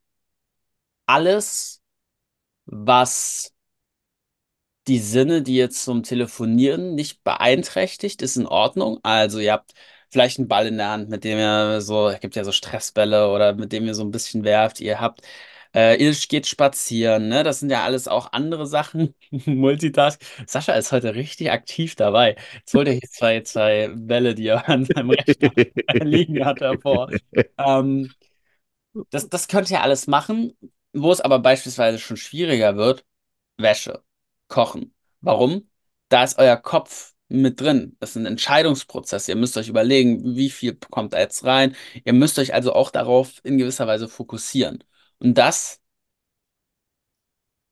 alles, 1.06 1.80
was 2.66 3.52
die 4.88 4.98
Sinne, 4.98 5.42
die 5.42 5.56
jetzt 5.56 5.84
zum 5.84 6.02
Telefonieren 6.02 6.94
nicht 6.94 7.22
beeinträchtigt, 7.24 8.22
ist 8.22 8.36
in 8.36 8.46
Ordnung. 8.46 8.98
Also 9.02 9.38
ihr 9.38 9.52
habt 9.52 9.72
vielleicht 10.10 10.38
einen 10.38 10.48
Ball 10.48 10.66
in 10.66 10.78
der 10.78 10.88
Hand, 10.90 11.08
mit 11.10 11.24
dem 11.24 11.38
ihr 11.38 11.80
so, 11.80 12.08
es 12.08 12.20
gibt 12.20 12.34
ja 12.36 12.44
so 12.44 12.52
Stressbälle 12.52 13.30
oder 13.30 13.54
mit 13.54 13.72
dem 13.72 13.86
ihr 13.86 13.94
so 13.94 14.02
ein 14.02 14.10
bisschen 14.10 14.42
werft. 14.44 14.80
Ihr 14.80 15.00
habt 15.00 15.22
Äh, 15.74 16.02
Ilsch 16.04 16.28
geht 16.28 16.46
spazieren, 16.46 17.28
ne? 17.28 17.44
Das 17.44 17.60
sind 17.60 17.70
ja 17.70 17.84
alles 17.84 18.08
auch 18.08 18.32
andere 18.32 18.66
Sachen. 18.66 19.14
Multitask. 19.46 20.20
Sascha 20.46 20.72
ist 20.74 20.92
heute 20.92 21.14
richtig 21.14 21.50
aktiv 21.50 21.94
dabei. 21.96 22.36
Jetzt 22.54 22.74
holt 22.74 22.88
er 22.88 22.94
hier 22.94 23.08
zwei, 23.08 23.40
zwei 23.42 23.88
Bälle, 23.94 24.34
die 24.34 24.48
er 24.48 24.68
an 24.68 24.84
seinem 24.84 25.10
Rechner 25.10 25.50
liegen 26.04 26.44
hat, 26.44 26.60
hervor. 26.60 27.10
Ähm, 27.58 28.10
das, 29.10 29.28
das 29.28 29.48
könnt 29.48 29.70
ihr 29.70 29.82
alles 29.82 30.06
machen. 30.06 30.56
Wo 30.92 31.12
es 31.12 31.20
aber 31.20 31.38
beispielsweise 31.38 31.98
schon 31.98 32.16
schwieriger 32.16 32.76
wird, 32.76 33.04
Wäsche, 33.58 34.02
Kochen. 34.48 34.94
Warum? 35.20 35.70
Da 36.08 36.24
ist 36.24 36.38
euer 36.38 36.56
Kopf 36.56 37.14
mit 37.28 37.60
drin. 37.60 37.96
Das 38.00 38.10
ist 38.12 38.16
ein 38.16 38.26
Entscheidungsprozess. 38.26 39.28
Ihr 39.28 39.36
müsst 39.36 39.56
euch 39.58 39.68
überlegen, 39.68 40.36
wie 40.36 40.50
viel 40.50 40.74
kommt 40.76 41.12
da 41.14 41.20
jetzt 41.20 41.44
rein. 41.44 41.76
Ihr 42.04 42.12
müsst 42.14 42.38
euch 42.40 42.54
also 42.54 42.74
auch 42.74 42.90
darauf 42.90 43.40
in 43.44 43.58
gewisser 43.58 43.86
Weise 43.88 44.08
fokussieren. 44.08 44.84
Und 45.20 45.34
das 45.38 45.80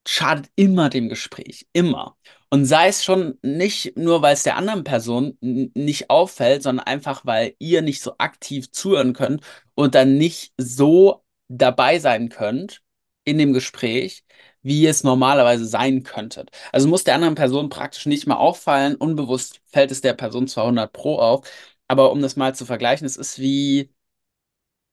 schadet 0.06 0.50
immer 0.56 0.88
dem 0.88 1.08
Gespräch. 1.08 1.66
Immer. 1.72 2.16
Und 2.50 2.64
sei 2.64 2.88
es 2.88 3.04
schon 3.04 3.38
nicht 3.42 3.96
nur, 3.96 4.22
weil 4.22 4.34
es 4.34 4.42
der 4.42 4.56
anderen 4.56 4.84
Person 4.84 5.36
nicht 5.40 6.08
auffällt, 6.08 6.62
sondern 6.62 6.86
einfach, 6.86 7.26
weil 7.26 7.54
ihr 7.58 7.82
nicht 7.82 8.00
so 8.00 8.14
aktiv 8.18 8.70
zuhören 8.72 9.12
könnt 9.12 9.42
und 9.74 9.94
dann 9.94 10.16
nicht 10.16 10.52
so 10.56 11.24
dabei 11.48 11.98
sein 11.98 12.30
könnt 12.30 12.82
in 13.24 13.36
dem 13.38 13.52
Gespräch, 13.52 14.24
wie 14.62 14.86
es 14.86 15.04
normalerweise 15.04 15.66
sein 15.66 16.02
könntet. 16.04 16.50
Also 16.72 16.88
muss 16.88 17.04
der 17.04 17.14
anderen 17.14 17.34
Person 17.34 17.68
praktisch 17.68 18.06
nicht 18.06 18.26
mal 18.26 18.36
auffallen. 18.36 18.94
Unbewusst 18.96 19.60
fällt 19.66 19.90
es 19.90 20.00
der 20.00 20.14
Person 20.14 20.48
zwar 20.48 20.64
100 20.64 20.92
Pro 20.92 21.18
auf, 21.18 21.46
aber 21.86 22.12
um 22.12 22.22
das 22.22 22.36
mal 22.36 22.54
zu 22.54 22.64
vergleichen, 22.64 23.06
es 23.06 23.16
ist 23.18 23.38
wie 23.38 23.90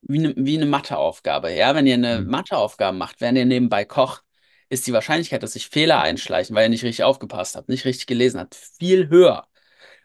wie 0.08 0.20
eine, 0.20 0.34
wie 0.38 0.56
eine 0.58 0.66
Matheaufgabe. 0.66 1.52
Ja, 1.54 1.76
wenn 1.76 1.88
ihr 1.88 1.96
eine 1.96 2.18
Hm. 2.20 2.28
Matheaufgabe 2.28 2.98
macht, 2.98 3.22
während 3.22 3.38
ihr 3.38 3.46
nebenbei 3.46 3.86
kocht, 3.86 4.24
ist 4.70 4.88
die 4.88 4.94
Wahrscheinlichkeit, 4.94 5.44
dass 5.44 5.54
sich 5.54 5.70
Fehler 5.70 6.02
einschleichen, 6.02 6.56
weil 6.56 6.66
ihr 6.66 6.70
nicht 6.70 6.84
richtig 6.84 7.04
aufgepasst 7.04 7.56
habt, 7.56 7.70
nicht 7.70 7.86
richtig 7.86 8.08
gelesen 8.08 8.40
habt, 8.40 8.56
viel 8.56 9.10
höher. 9.10 9.48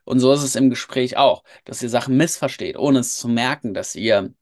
Und 0.04 0.20
so 0.20 0.32
ist 0.32 0.42
es 0.42 0.56
im 0.56 0.70
Gespräch 0.70 1.16
auch, 1.16 1.44
dass 1.64 1.82
ihr 1.82 1.88
Sachen 1.88 2.16
missversteht, 2.16 2.76
ohne 2.78 3.00
es 3.00 3.18
zu 3.18 3.28
merken, 3.28 3.74
dass 3.74 3.94
ihr 3.94 4.34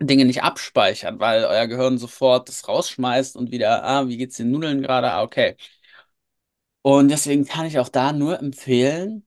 Dinge 0.00 0.24
nicht 0.24 0.42
abspeichert, 0.42 1.20
weil 1.20 1.44
euer 1.44 1.66
Gehirn 1.68 1.98
sofort 1.98 2.48
das 2.48 2.68
rausschmeißt 2.68 3.36
und 3.36 3.52
wieder, 3.52 3.84
ah, 3.84 4.08
wie 4.08 4.16
geht's 4.18 4.36
den 4.38 4.50
Nudeln 4.50 4.82
gerade? 4.82 5.12
Ah, 5.12 5.22
okay. 5.22 5.56
Und 6.82 7.08
deswegen 7.10 7.44
kann 7.46 7.66
ich 7.66 7.78
auch 7.78 7.88
da 7.88 8.12
nur 8.12 8.38
empfehlen, 8.40 9.24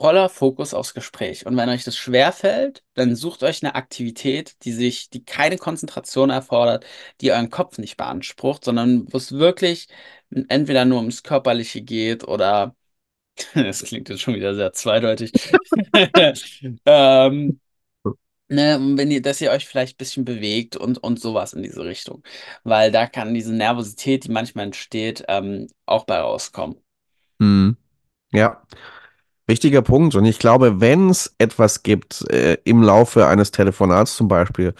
voller 0.00 0.30
Fokus 0.30 0.72
aufs 0.72 0.94
Gespräch. 0.94 1.44
Und 1.44 1.56
wenn 1.58 1.68
euch 1.68 1.84
das 1.84 1.96
schwerfällt, 1.96 2.82
dann 2.94 3.14
sucht 3.14 3.42
euch 3.42 3.62
eine 3.62 3.74
Aktivität, 3.74 4.56
die 4.64 4.72
sich, 4.72 5.10
die 5.10 5.24
keine 5.24 5.58
Konzentration 5.58 6.30
erfordert, 6.30 6.86
die 7.20 7.32
euren 7.32 7.50
Kopf 7.50 7.76
nicht 7.76 7.98
beansprucht, 7.98 8.64
sondern 8.64 9.12
wo 9.12 9.18
es 9.18 9.32
wirklich 9.32 9.88
entweder 10.48 10.86
nur 10.86 10.98
ums 10.98 11.22
Körperliche 11.22 11.82
geht 11.82 12.26
oder, 12.26 12.74
das 13.54 13.82
klingt 13.82 14.08
jetzt 14.08 14.22
schon 14.22 14.34
wieder 14.34 14.54
sehr 14.54 14.72
zweideutig, 14.72 15.32
ähm, 16.86 17.60
ne, 18.48 18.78
wenn 18.80 19.10
ihr, 19.10 19.20
dass 19.20 19.42
ihr 19.42 19.50
euch 19.50 19.66
vielleicht 19.66 19.96
ein 19.96 19.98
bisschen 19.98 20.24
bewegt 20.24 20.76
und, 20.76 20.96
und 20.96 21.20
sowas 21.20 21.52
in 21.52 21.62
diese 21.62 21.84
Richtung. 21.84 22.22
Weil 22.64 22.90
da 22.90 23.06
kann 23.06 23.34
diese 23.34 23.52
Nervosität, 23.52 24.24
die 24.24 24.30
manchmal 24.30 24.64
entsteht, 24.64 25.24
ähm, 25.28 25.66
auch 25.84 26.04
bei 26.04 26.18
rauskommen. 26.20 26.76
Hm. 27.38 27.76
Ja, 28.32 28.62
wichtiger 29.50 29.82
Punkt. 29.82 30.16
Und 30.16 30.24
ich 30.26 30.40
glaube, 30.40 30.80
wenn 30.80 31.10
es 31.10 31.34
etwas 31.38 31.82
gibt, 31.84 32.30
äh, 32.32 32.58
im 32.64 32.82
Laufe 32.82 33.28
eines 33.28 33.52
Telefonats 33.52 34.16
zum 34.16 34.28
Beispiel, 34.28 34.74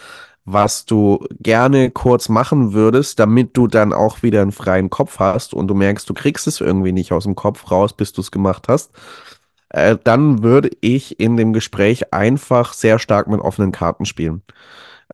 was 0.47 0.87
du 0.87 1.27
gerne 1.41 1.91
kurz 1.93 2.29
machen 2.31 2.73
würdest, 2.75 3.19
damit 3.21 3.57
du 3.57 3.69
dann 3.69 3.93
auch 3.95 4.23
wieder 4.23 4.43
einen 4.43 4.53
freien 4.53 4.91
Kopf 4.91 5.21
hast 5.21 5.55
und 5.55 5.69
du 5.69 5.75
merkst, 5.75 6.09
du 6.11 6.15
kriegst 6.15 6.47
es 6.49 6.61
irgendwie 6.62 6.93
nicht 6.93 7.12
aus 7.12 7.25
dem 7.25 7.37
Kopf 7.37 7.71
raus, 7.71 7.95
bis 7.95 8.12
du 8.12 8.23
es 8.23 8.33
gemacht 8.33 8.69
hast, 8.69 8.93
äh, 9.71 9.97
dann 10.05 10.43
würde 10.43 10.71
ich 10.81 11.21
in 11.21 11.37
dem 11.37 11.53
Gespräch 11.53 12.12
einfach 12.15 12.73
sehr 12.75 12.99
stark 12.99 13.29
mit 13.29 13.41
offenen 13.41 13.73
Karten 13.73 14.07
spielen. 14.07 14.43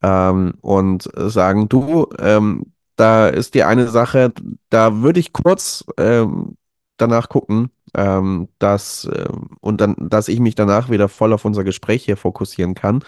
ähm, 0.02 0.54
und 0.62 1.08
sagen, 1.16 1.68
du, 1.68 2.08
ähm, 2.20 2.72
da 2.96 3.28
ist 3.28 3.54
die 3.54 3.64
eine 3.64 3.88
Sache, 3.88 4.32
da 4.70 5.02
würde 5.02 5.20
ich 5.20 5.32
kurz 5.32 5.84
ähm, 5.98 6.56
danach 6.98 7.28
gucken, 7.28 7.70
ähm, 7.96 8.48
dass, 8.58 9.08
ähm, 9.12 9.50
und 9.60 9.80
dann, 9.80 9.96
dass 9.98 10.28
ich 10.28 10.40
mich 10.40 10.54
danach 10.54 10.90
wieder 10.90 11.08
voll 11.08 11.32
auf 11.32 11.44
unser 11.44 11.64
Gespräch 11.64 12.04
hier 12.04 12.16
fokussieren 12.16 12.74
kann. 12.74 13.02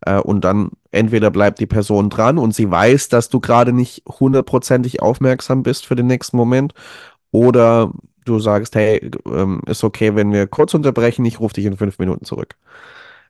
Äh, 0.00 0.18
und 0.20 0.44
dann 0.44 0.70
entweder 0.90 1.30
bleibt 1.30 1.60
die 1.60 1.66
Person 1.66 2.10
dran 2.10 2.38
und 2.38 2.54
sie 2.54 2.70
weiß, 2.70 3.08
dass 3.08 3.28
du 3.28 3.40
gerade 3.40 3.72
nicht 3.72 4.04
hundertprozentig 4.08 5.02
aufmerksam 5.02 5.62
bist 5.62 5.86
für 5.86 5.96
den 5.96 6.06
nächsten 6.08 6.36
Moment, 6.36 6.74
oder 7.32 7.92
du 8.24 8.38
sagst, 8.38 8.74
hey, 8.76 9.10
ähm, 9.26 9.62
ist 9.66 9.84
okay, 9.84 10.14
wenn 10.16 10.32
wir 10.32 10.46
kurz 10.46 10.74
unterbrechen, 10.74 11.24
ich 11.24 11.40
rufe 11.40 11.54
dich 11.54 11.64
in 11.66 11.76
fünf 11.76 11.98
Minuten 11.98 12.24
zurück. 12.24 12.56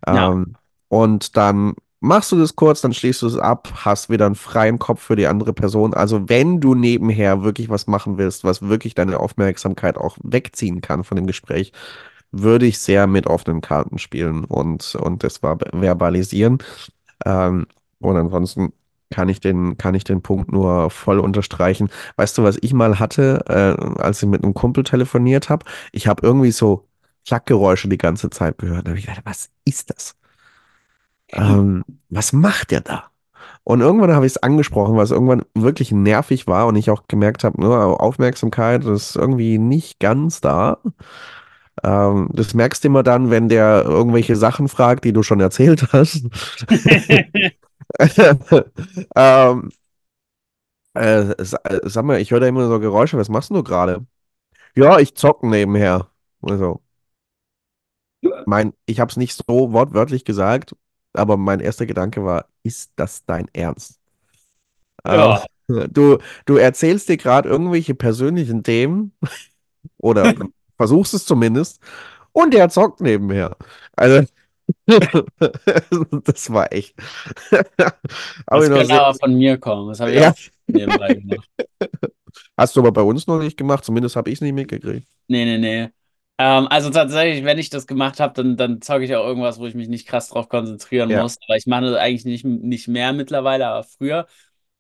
Ja, 0.06 0.32
Ähm, 0.32 0.56
und 0.88 1.36
dann 1.36 1.74
machst 2.02 2.32
du 2.32 2.38
das 2.38 2.56
kurz, 2.56 2.80
dann 2.82 2.92
schließt 2.92 3.22
du 3.22 3.26
es 3.28 3.38
ab, 3.38 3.68
hast 3.74 4.10
wieder 4.10 4.26
einen 4.26 4.34
freien 4.34 4.78
Kopf 4.78 5.02
für 5.02 5.16
die 5.16 5.26
andere 5.26 5.52
Person. 5.54 5.94
Also 5.94 6.28
wenn 6.28 6.60
du 6.60 6.74
nebenher 6.74 7.42
wirklich 7.44 7.68
was 7.70 7.86
machen 7.86 8.18
willst, 8.18 8.44
was 8.44 8.62
wirklich 8.62 8.94
deine 8.94 9.20
Aufmerksamkeit 9.20 9.96
auch 9.96 10.16
wegziehen 10.22 10.80
kann 10.82 11.04
von 11.04 11.16
dem 11.16 11.26
Gespräch, 11.26 11.72
würde 12.32 12.66
ich 12.66 12.78
sehr 12.78 13.06
mit 13.06 13.26
offenen 13.26 13.60
Karten 13.60 13.98
spielen 13.98 14.44
und, 14.44 14.94
und 14.96 15.22
das 15.24 15.38
ver- 15.38 15.58
verbalisieren. 15.72 16.58
Ähm, 17.24 17.66
und 18.00 18.16
ansonsten 18.16 18.72
kann 19.10 19.28
ich 19.28 19.40
den, 19.40 19.76
kann 19.78 19.94
ich 19.94 20.04
den 20.04 20.22
Punkt 20.22 20.52
nur 20.52 20.90
voll 20.90 21.20
unterstreichen. 21.20 21.90
Weißt 22.16 22.38
du, 22.38 22.42
was 22.44 22.58
ich 22.62 22.72
mal 22.72 22.98
hatte, 22.98 23.44
äh, 23.48 24.00
als 24.02 24.22
ich 24.22 24.28
mit 24.28 24.42
einem 24.44 24.54
Kumpel 24.54 24.84
telefoniert 24.84 25.50
habe? 25.50 25.66
Ich 25.92 26.06
habe 26.06 26.26
irgendwie 26.26 26.52
so 26.52 26.88
Klackgeräusche 27.26 27.88
die 27.88 27.98
ganze 27.98 28.30
Zeit 28.30 28.58
gehört. 28.58 28.86
Da 28.86 28.90
habe 28.90 28.98
ich 28.98 29.06
gedacht, 29.06 29.22
was 29.24 29.50
ist 29.64 29.90
das? 29.90 30.16
Ähm, 31.32 31.84
was 32.10 32.32
macht 32.32 32.70
der 32.70 32.80
da? 32.80 33.04
Und 33.64 33.80
irgendwann 33.80 34.12
habe 34.12 34.26
ich 34.26 34.32
es 34.32 34.42
angesprochen, 34.42 34.96
weil 34.96 35.04
es 35.04 35.12
irgendwann 35.12 35.44
wirklich 35.54 35.92
nervig 35.92 36.46
war 36.48 36.66
und 36.66 36.74
ich 36.76 36.90
auch 36.90 37.06
gemerkt 37.06 37.44
habe, 37.44 37.60
ne, 37.60 37.68
Aufmerksamkeit 37.68 38.84
ist 38.84 39.14
irgendwie 39.14 39.58
nicht 39.58 40.00
ganz 40.00 40.40
da. 40.40 40.78
Ähm, 41.82 42.28
das 42.32 42.54
merkst 42.54 42.84
du 42.84 42.88
immer 42.88 43.02
dann, 43.02 43.30
wenn 43.30 43.48
der 43.48 43.84
irgendwelche 43.84 44.36
Sachen 44.36 44.68
fragt, 44.68 45.04
die 45.04 45.12
du 45.12 45.22
schon 45.22 45.40
erzählt 45.40 45.92
hast. 45.92 46.24
ähm, 49.16 49.70
äh, 50.94 51.30
äh, 51.30 51.34
sag 51.84 52.04
mal, 52.04 52.20
ich 52.20 52.30
höre 52.30 52.40
da 52.40 52.46
immer 52.46 52.66
so 52.68 52.78
Geräusche. 52.80 53.16
Was 53.18 53.28
machst 53.28 53.50
du 53.50 53.62
gerade? 53.62 54.06
Ja, 54.76 54.98
ich 55.00 55.14
zocke 55.16 55.48
nebenher. 55.48 56.08
Also, 56.42 56.82
mein, 58.46 58.72
ich 58.86 59.00
habe 59.00 59.10
es 59.10 59.16
nicht 59.16 59.34
so 59.34 59.72
wortwörtlich 59.72 60.24
gesagt, 60.24 60.76
aber 61.12 61.36
mein 61.36 61.60
erster 61.60 61.86
Gedanke 61.86 62.24
war, 62.24 62.46
ist 62.62 62.92
das 62.96 63.24
dein 63.24 63.48
Ernst? 63.52 63.98
Ähm, 65.04 65.18
ja. 65.18 65.44
du, 65.88 66.18
du 66.46 66.56
erzählst 66.56 67.08
dir 67.08 67.16
gerade 67.16 67.48
irgendwelche 67.48 67.94
persönlichen 67.94 68.62
Themen 68.62 69.12
oder 69.98 70.34
versuchst 70.76 71.14
es 71.14 71.24
zumindest 71.24 71.80
und 72.32 72.54
der 72.54 72.68
zockt 72.68 73.00
nebenher. 73.00 73.56
Also, 73.96 74.26
das 76.24 76.50
war 76.50 76.72
echt. 76.72 76.94
Aber 78.46 78.68
Das 78.68 78.86
sehr, 78.86 79.02
aber 79.02 79.18
von 79.18 79.34
mir 79.34 79.58
kommen. 79.58 79.88
Das 79.88 80.00
habe 80.00 80.12
ich 80.12 80.20
ja, 80.20 80.34
nebenbei 80.66 81.14
gemacht. 81.14 81.48
hast 82.56 82.76
du 82.76 82.80
aber 82.80 82.92
bei 82.92 83.02
uns 83.02 83.26
noch 83.26 83.38
nicht 83.38 83.56
gemacht, 83.56 83.84
zumindest 83.84 84.16
habe 84.16 84.30
ich 84.30 84.36
es 84.36 84.40
nicht 84.40 84.54
mitgekriegt. 84.54 85.06
Nee, 85.28 85.44
nee, 85.44 85.58
nee. 85.58 85.90
Ähm, 86.42 86.66
also 86.68 86.90
tatsächlich, 86.90 87.44
wenn 87.44 87.58
ich 87.58 87.70
das 87.70 87.86
gemacht 87.86 88.18
habe, 88.20 88.32
dann, 88.34 88.56
dann 88.56 88.80
zocke 88.80 89.04
ich 89.04 89.14
auch 89.14 89.24
irgendwas, 89.26 89.58
wo 89.58 89.66
ich 89.66 89.74
mich 89.74 89.88
nicht 89.88 90.08
krass 90.08 90.28
drauf 90.30 90.48
konzentrieren 90.48 91.08
Ja, 91.08 91.14
muss. 91.14 91.36
Aber 91.46 91.56
ich 91.56 91.66
mache 91.66 91.82
das 91.82 91.96
eigentlich 91.96 92.24
nicht, 92.24 92.44
nicht 92.44 92.88
mehr 92.88 93.12
mittlerweile, 93.12 93.66
aber 93.68 93.84
früher 93.84 94.26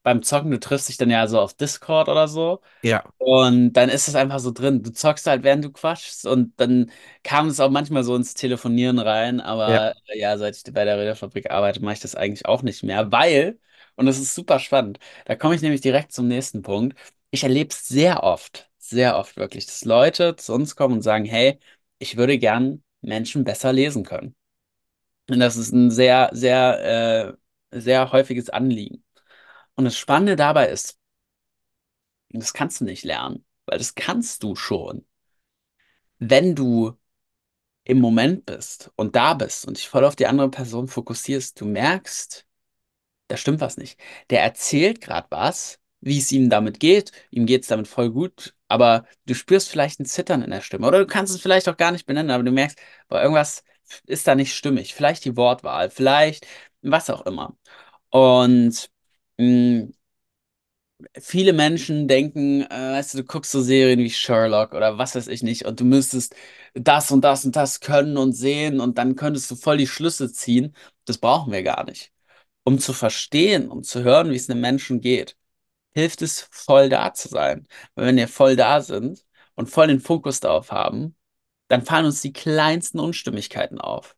beim 0.02 0.22
Zocken, 0.22 0.50
du 0.50 0.60
triffst 0.60 0.88
dich 0.88 0.96
dann 0.96 1.10
ja 1.10 1.26
so 1.28 1.40
auf 1.40 1.54
Discord 1.54 2.08
oder 2.08 2.28
so. 2.28 2.60
ja, 2.82 3.02
Und 3.18 3.74
dann 3.74 3.90
ist 3.90 4.08
es 4.08 4.14
einfach 4.16 4.40
so 4.40 4.52
drin. 4.52 4.82
Du 4.82 4.92
zockst 4.92 5.26
halt, 5.26 5.44
während 5.44 5.64
du 5.64 5.72
quatschst. 5.72 6.26
Und 6.26 6.58
dann 6.60 6.90
kam 7.24 7.48
es 7.48 7.60
auch 7.60 7.70
manchmal 7.70 8.04
so 8.04 8.16
ins 8.16 8.34
Telefonieren 8.34 8.98
rein. 9.00 9.40
ja. 9.66 9.80
Aber 9.80 9.94
äh, 10.08 10.20
ja, 10.20 10.38
seit 10.38 10.56
ich 10.56 10.64
bei 10.74 10.84
der 10.86 10.98
Redefabrik 10.98 11.50
arbeite, 11.50 11.80
mache 11.82 11.94
ich 11.94 12.00
das 12.00 12.16
eigentlich 12.16 12.46
auch 12.46 12.62
nicht 12.62 12.82
mehr. 12.84 13.12
Weil, 13.12 13.60
und 13.96 14.06
das 14.06 14.18
ist 14.20 14.34
super 14.34 14.60
spannend, 14.60 15.00
da 15.26 15.36
komme 15.36 15.54
ich 15.56 15.62
nämlich 15.62 15.82
direkt 15.82 16.12
zum 16.12 16.28
nächsten 16.28 16.62
Punkt. 16.62 16.98
Ich 17.30 17.44
erlebe 17.44 17.70
es 17.72 17.88
sehr 17.88 18.22
oft, 18.24 18.70
sehr 18.92 19.18
oft 19.18 19.36
wirklich, 19.36 19.66
dass 19.66 19.84
Leute 19.84 20.36
zu 20.36 20.54
uns 20.54 20.76
kommen 20.76 20.94
und 20.96 21.02
sagen, 21.02 21.24
hey, 21.24 21.58
ich 21.98 22.16
würde 22.16 22.38
gern 22.38 22.84
Menschen 23.02 23.44
besser 23.44 23.72
lesen 23.72 24.04
können. 24.04 24.36
Und 25.30 25.40
das 25.40 25.56
ist 25.56 25.72
ein 25.72 25.90
sehr, 25.90 26.30
sehr, 26.32 27.36
äh, 27.72 27.80
sehr 27.80 28.12
häufiges 28.12 28.50
Anliegen. 28.50 29.04
Und 29.76 29.84
das 29.86 29.96
Spannende 29.96 30.36
dabei 30.36 30.68
ist, 30.68 30.98
das 32.30 32.52
kannst 32.54 32.80
du 32.80 32.84
nicht 32.84 33.04
lernen, 33.04 33.44
weil 33.66 33.78
das 33.78 33.94
kannst 33.94 34.42
du 34.42 34.56
schon. 34.56 35.06
Wenn 36.18 36.54
du 36.54 36.96
im 37.84 38.00
Moment 38.00 38.46
bist 38.46 38.92
und 38.96 39.16
da 39.16 39.34
bist 39.34 39.66
und 39.66 39.76
dich 39.76 39.88
voll 39.88 40.04
auf 40.04 40.16
die 40.16 40.26
andere 40.26 40.50
Person 40.50 40.88
fokussierst, 40.88 41.60
du 41.60 41.64
merkst, 41.66 42.46
da 43.28 43.36
stimmt 43.36 43.60
was 43.60 43.76
nicht. 43.76 43.98
Der 44.30 44.42
erzählt 44.42 45.00
gerade 45.00 45.26
was 45.30 45.80
wie 46.02 46.18
es 46.18 46.32
ihm 46.32 46.50
damit 46.50 46.80
geht. 46.80 47.12
Ihm 47.30 47.46
geht 47.46 47.62
es 47.62 47.68
damit 47.68 47.88
voll 47.88 48.10
gut, 48.10 48.54
aber 48.68 49.06
du 49.26 49.34
spürst 49.34 49.70
vielleicht 49.70 50.00
ein 50.00 50.06
Zittern 50.06 50.42
in 50.42 50.50
der 50.50 50.60
Stimme. 50.62 50.86
Oder 50.88 51.00
du 51.00 51.06
kannst 51.06 51.34
es 51.34 51.40
vielleicht 51.42 51.68
auch 51.68 51.76
gar 51.78 51.92
nicht 51.92 52.06
benennen, 52.06 52.30
aber 52.32 52.44
du 52.44 52.52
merkst, 52.52 52.78
boah, 53.08 53.22
irgendwas 53.22 53.64
ist 54.06 54.26
da 54.28 54.34
nicht 54.34 54.54
stimmig. 54.54 54.94
Vielleicht 54.94 55.24
die 55.24 55.36
Wortwahl, 55.36 55.90
vielleicht 55.90 56.46
was 56.82 57.10
auch 57.10 57.26
immer. 57.26 57.56
Und 58.10 58.90
mh, 59.38 59.88
viele 61.20 61.52
Menschen 61.52 62.08
denken, 62.08 62.62
äh, 62.62 62.68
weißt 62.68 63.14
du, 63.14 63.18
du 63.18 63.24
guckst 63.24 63.50
so 63.52 63.60
Serien 63.62 63.98
wie 64.00 64.10
Sherlock 64.10 64.72
oder 64.74 64.98
was 64.98 65.14
weiß 65.14 65.28
ich 65.28 65.42
nicht 65.42 65.64
und 65.64 65.80
du 65.80 65.84
müsstest 65.84 66.34
das 66.74 67.10
und 67.10 67.22
das 67.22 67.44
und 67.44 67.56
das 67.56 67.80
können 67.80 68.16
und 68.16 68.32
sehen 68.34 68.80
und 68.80 68.98
dann 68.98 69.16
könntest 69.16 69.50
du 69.50 69.56
voll 69.56 69.76
die 69.78 69.86
Schlüsse 69.86 70.32
ziehen. 70.32 70.74
Das 71.04 71.18
brauchen 71.18 71.52
wir 71.52 71.62
gar 71.62 71.84
nicht. 71.84 72.12
Um 72.64 72.78
zu 72.78 72.92
verstehen, 72.92 73.68
um 73.70 73.82
zu 73.82 74.02
hören, 74.04 74.30
wie 74.30 74.36
es 74.36 74.48
einem 74.50 74.60
Menschen 74.60 75.00
geht, 75.00 75.36
hilft 75.94 76.22
es, 76.22 76.42
voll 76.50 76.88
da 76.88 77.12
zu 77.14 77.28
sein. 77.28 77.66
Weil 77.94 78.06
wenn 78.06 78.16
wir 78.16 78.28
voll 78.28 78.56
da 78.56 78.80
sind 78.80 79.24
und 79.54 79.70
voll 79.70 79.88
den 79.88 80.00
Fokus 80.00 80.40
darauf 80.40 80.70
haben, 80.72 81.16
dann 81.68 81.84
fallen 81.84 82.06
uns 82.06 82.20
die 82.22 82.32
kleinsten 82.32 83.00
Unstimmigkeiten 83.00 83.80
auf. 83.80 84.16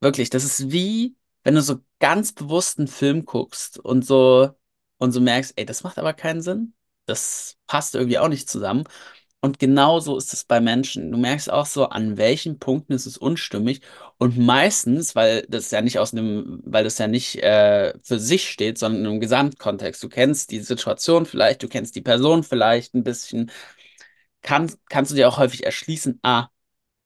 Wirklich, 0.00 0.30
das 0.30 0.44
ist 0.44 0.70
wie, 0.72 1.16
wenn 1.42 1.54
du 1.54 1.62
so 1.62 1.80
ganz 1.98 2.32
bewusst 2.32 2.78
einen 2.78 2.88
Film 2.88 3.24
guckst 3.24 3.78
und 3.78 4.04
so 4.06 4.50
und 4.98 5.12
so 5.12 5.20
merkst, 5.20 5.52
ey, 5.56 5.66
das 5.66 5.82
macht 5.82 5.98
aber 5.98 6.14
keinen 6.14 6.42
Sinn. 6.42 6.74
Das 7.06 7.58
passt 7.66 7.94
irgendwie 7.94 8.18
auch 8.18 8.28
nicht 8.28 8.48
zusammen. 8.48 8.84
Und 9.42 9.58
genauso 9.58 10.18
ist 10.18 10.34
es 10.34 10.44
bei 10.44 10.60
Menschen. 10.60 11.10
Du 11.12 11.16
merkst 11.16 11.50
auch 11.50 11.64
so, 11.64 11.86
an 11.88 12.18
welchen 12.18 12.58
Punkten 12.58 12.92
ist 12.92 13.06
es 13.06 13.16
unstimmig. 13.16 13.80
Und 14.18 14.36
meistens, 14.36 15.14
weil 15.14 15.46
das 15.48 15.70
ja 15.70 15.80
nicht 15.80 15.98
aus 15.98 16.12
einem, 16.12 16.60
weil 16.64 16.84
das 16.84 16.98
ja 16.98 17.06
nicht 17.08 17.36
äh, 17.42 17.94
für 18.02 18.18
sich 18.18 18.50
steht, 18.50 18.76
sondern 18.76 19.06
im 19.06 19.20
Gesamtkontext. 19.20 20.02
Du 20.02 20.10
kennst 20.10 20.50
die 20.50 20.60
Situation 20.60 21.24
vielleicht, 21.24 21.62
du 21.62 21.68
kennst 21.68 21.96
die 21.96 22.02
Person 22.02 22.42
vielleicht 22.44 22.94
ein 22.94 23.02
bisschen, 23.02 23.50
kann, 24.42 24.72
kannst 24.90 25.12
du 25.12 25.16
dir 25.16 25.28
auch 25.28 25.38
häufig 25.38 25.64
erschließen, 25.64 26.20
ah, 26.22 26.48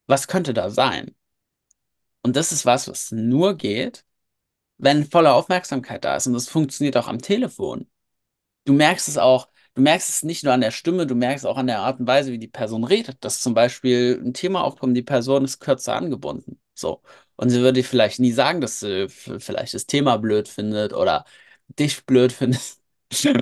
was 0.07 0.29
könnte 0.29 0.55
da 0.55 0.71
sein? 0.71 1.14
Und 2.23 2.37
das 2.37 2.53
ist 2.53 2.67
was, 2.67 2.88
was 2.88 3.12
nur 3.12 3.57
geht, 3.57 4.05
wenn 4.79 5.07
volle 5.07 5.33
Aufmerksamkeit 5.33 6.05
da 6.05 6.17
ist. 6.17 6.26
Und 6.26 6.35
das 6.35 6.49
funktioniert 6.49 6.97
auch 6.97 7.09
am 7.09 7.21
Telefon. 7.23 7.88
Du 8.64 8.73
merkst 8.75 9.09
es 9.09 9.19
auch, 9.19 9.49
du 9.75 9.83
merkst 9.83 10.09
es 10.09 10.23
nicht 10.23 10.45
nur 10.45 10.52
an 10.52 10.61
der 10.61 10.71
Stimme, 10.71 11.07
du 11.07 11.14
merkst 11.14 11.47
auch 11.47 11.57
an 11.57 11.66
der 11.66 11.81
Art 11.81 12.00
und 12.00 12.07
Weise, 12.07 12.33
wie 12.33 12.38
die 12.38 12.49
Person 12.49 12.85
redet, 12.85 13.25
dass 13.25 13.40
zum 13.40 13.54
Beispiel 13.54 14.21
ein 14.25 14.35
Thema 14.35 14.62
aufkommt, 14.64 14.97
die 14.97 15.02
Person 15.02 15.45
ist 15.45 15.61
kürzer 15.61 15.95
angebunden. 15.97 16.61
So. 16.75 17.02
Und 17.37 17.50
sie 17.50 17.61
würde 17.61 17.83
vielleicht 17.83 18.21
nie 18.21 18.33
sagen, 18.33 18.61
dass 18.61 18.81
sie 18.81 19.09
vielleicht 19.09 19.75
das 19.75 19.87
Thema 19.87 20.16
blöd 20.19 20.49
findet 20.49 20.93
oder 20.93 21.25
dich 21.78 22.04
blöd 22.07 22.33
findet 22.33 22.78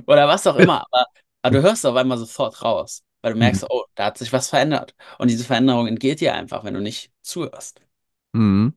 oder 0.06 0.28
was 0.28 0.46
auch 0.46 0.56
immer. 0.56 0.84
Aber, 0.90 1.06
aber 1.42 1.52
du 1.58 1.62
hörst 1.62 1.84
auf 1.86 1.96
einmal 1.96 2.18
sofort 2.18 2.62
raus, 2.62 3.04
weil 3.22 3.32
du 3.34 3.38
merkst, 3.38 3.64
Mhm. 3.64 3.68
oh, 3.70 3.84
da 3.94 4.06
hat 4.06 4.18
sich 4.18 4.32
was 4.32 4.48
verändert. 4.48 4.94
Und 5.18 5.28
diese 5.30 5.44
Veränderung 5.44 5.86
entgeht 5.86 6.20
dir 6.20 6.34
einfach, 6.34 6.64
wenn 6.64 6.74
du 6.74 6.80
nicht 6.80 7.10
zuhörst. 7.22 7.80
Mhm. 8.32 8.74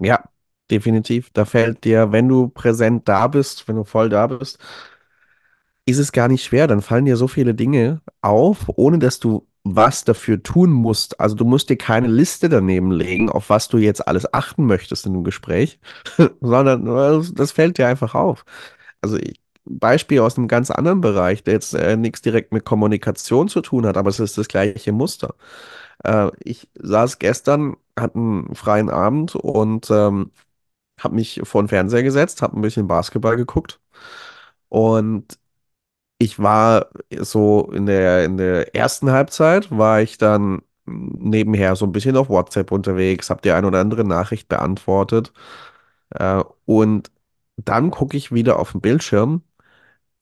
Ja, 0.00 0.24
definitiv. 0.70 1.30
Da 1.32 1.44
fällt 1.44 1.84
dir, 1.84 2.12
wenn 2.12 2.28
du 2.28 2.48
präsent 2.48 3.08
da 3.08 3.28
bist, 3.28 3.68
wenn 3.68 3.76
du 3.76 3.84
voll 3.84 4.08
da 4.10 4.26
bist, 4.28 4.58
ist 5.86 5.98
es 5.98 6.12
gar 6.12 6.28
nicht 6.28 6.44
schwer. 6.44 6.66
Dann 6.66 6.82
fallen 6.82 7.04
dir 7.04 7.16
so 7.16 7.28
viele 7.28 7.54
Dinge 7.54 8.00
auf, 8.20 8.68
ohne 8.76 8.98
dass 8.98 9.18
du 9.20 9.46
was 9.64 10.04
dafür 10.04 10.42
tun 10.42 10.70
musst. 10.72 11.20
Also 11.20 11.36
du 11.36 11.44
musst 11.44 11.70
dir 11.70 11.76
keine 11.76 12.08
Liste 12.08 12.48
daneben 12.48 12.90
legen, 12.90 13.30
auf 13.30 13.48
was 13.50 13.68
du 13.68 13.78
jetzt 13.78 14.06
alles 14.06 14.32
achten 14.34 14.66
möchtest 14.66 15.06
in 15.06 15.14
einem 15.14 15.24
Gespräch, 15.24 15.78
sondern 16.40 16.84
das 17.34 17.52
fällt 17.52 17.78
dir 17.78 17.86
einfach 17.88 18.14
auf. 18.14 18.44
Also 19.00 19.16
ich, 19.18 19.40
Beispiel 19.64 20.20
aus 20.20 20.36
einem 20.36 20.48
ganz 20.48 20.70
anderen 20.70 21.00
Bereich, 21.00 21.44
der 21.44 21.54
jetzt 21.54 21.74
äh, 21.74 21.96
nichts 21.96 22.22
direkt 22.22 22.52
mit 22.52 22.64
Kommunikation 22.64 23.48
zu 23.48 23.60
tun 23.60 23.86
hat, 23.86 23.96
aber 23.96 24.10
es 24.10 24.18
ist 24.20 24.36
das 24.38 24.48
gleiche 24.48 24.92
Muster. 24.92 25.34
Äh, 26.04 26.30
ich 26.44 26.68
saß 26.74 27.18
gestern, 27.18 27.76
hatte 27.98 28.16
einen 28.16 28.54
freien 28.54 28.90
Abend 28.90 29.34
und 29.36 29.90
ähm, 29.90 30.32
habe 31.00 31.16
mich 31.16 31.40
vor 31.44 31.62
den 31.62 31.68
Fernseher 31.68 32.02
gesetzt, 32.02 32.42
habe 32.42 32.58
ein 32.58 32.62
bisschen 32.62 32.88
Basketball 32.88 33.36
geguckt 33.36 33.80
und 34.68 35.38
ich 36.22 36.38
war 36.38 36.86
so 37.18 37.70
in 37.72 37.86
der, 37.86 38.24
in 38.24 38.36
der 38.36 38.74
ersten 38.74 39.10
Halbzeit, 39.10 39.70
war 39.70 40.00
ich 40.02 40.18
dann 40.18 40.62
nebenher 40.86 41.76
so 41.76 41.86
ein 41.86 41.92
bisschen 41.92 42.16
auf 42.16 42.28
WhatsApp 42.28 42.72
unterwegs, 42.72 43.30
habe 43.30 43.42
die 43.42 43.52
ein 43.52 43.64
oder 43.64 43.80
andere 43.80 44.04
Nachricht 44.04 44.48
beantwortet 44.48 45.32
äh, 46.10 46.42
und 46.66 47.10
dann 47.56 47.90
gucke 47.90 48.16
ich 48.16 48.32
wieder 48.32 48.58
auf 48.58 48.72
den 48.72 48.80
Bildschirm. 48.80 49.42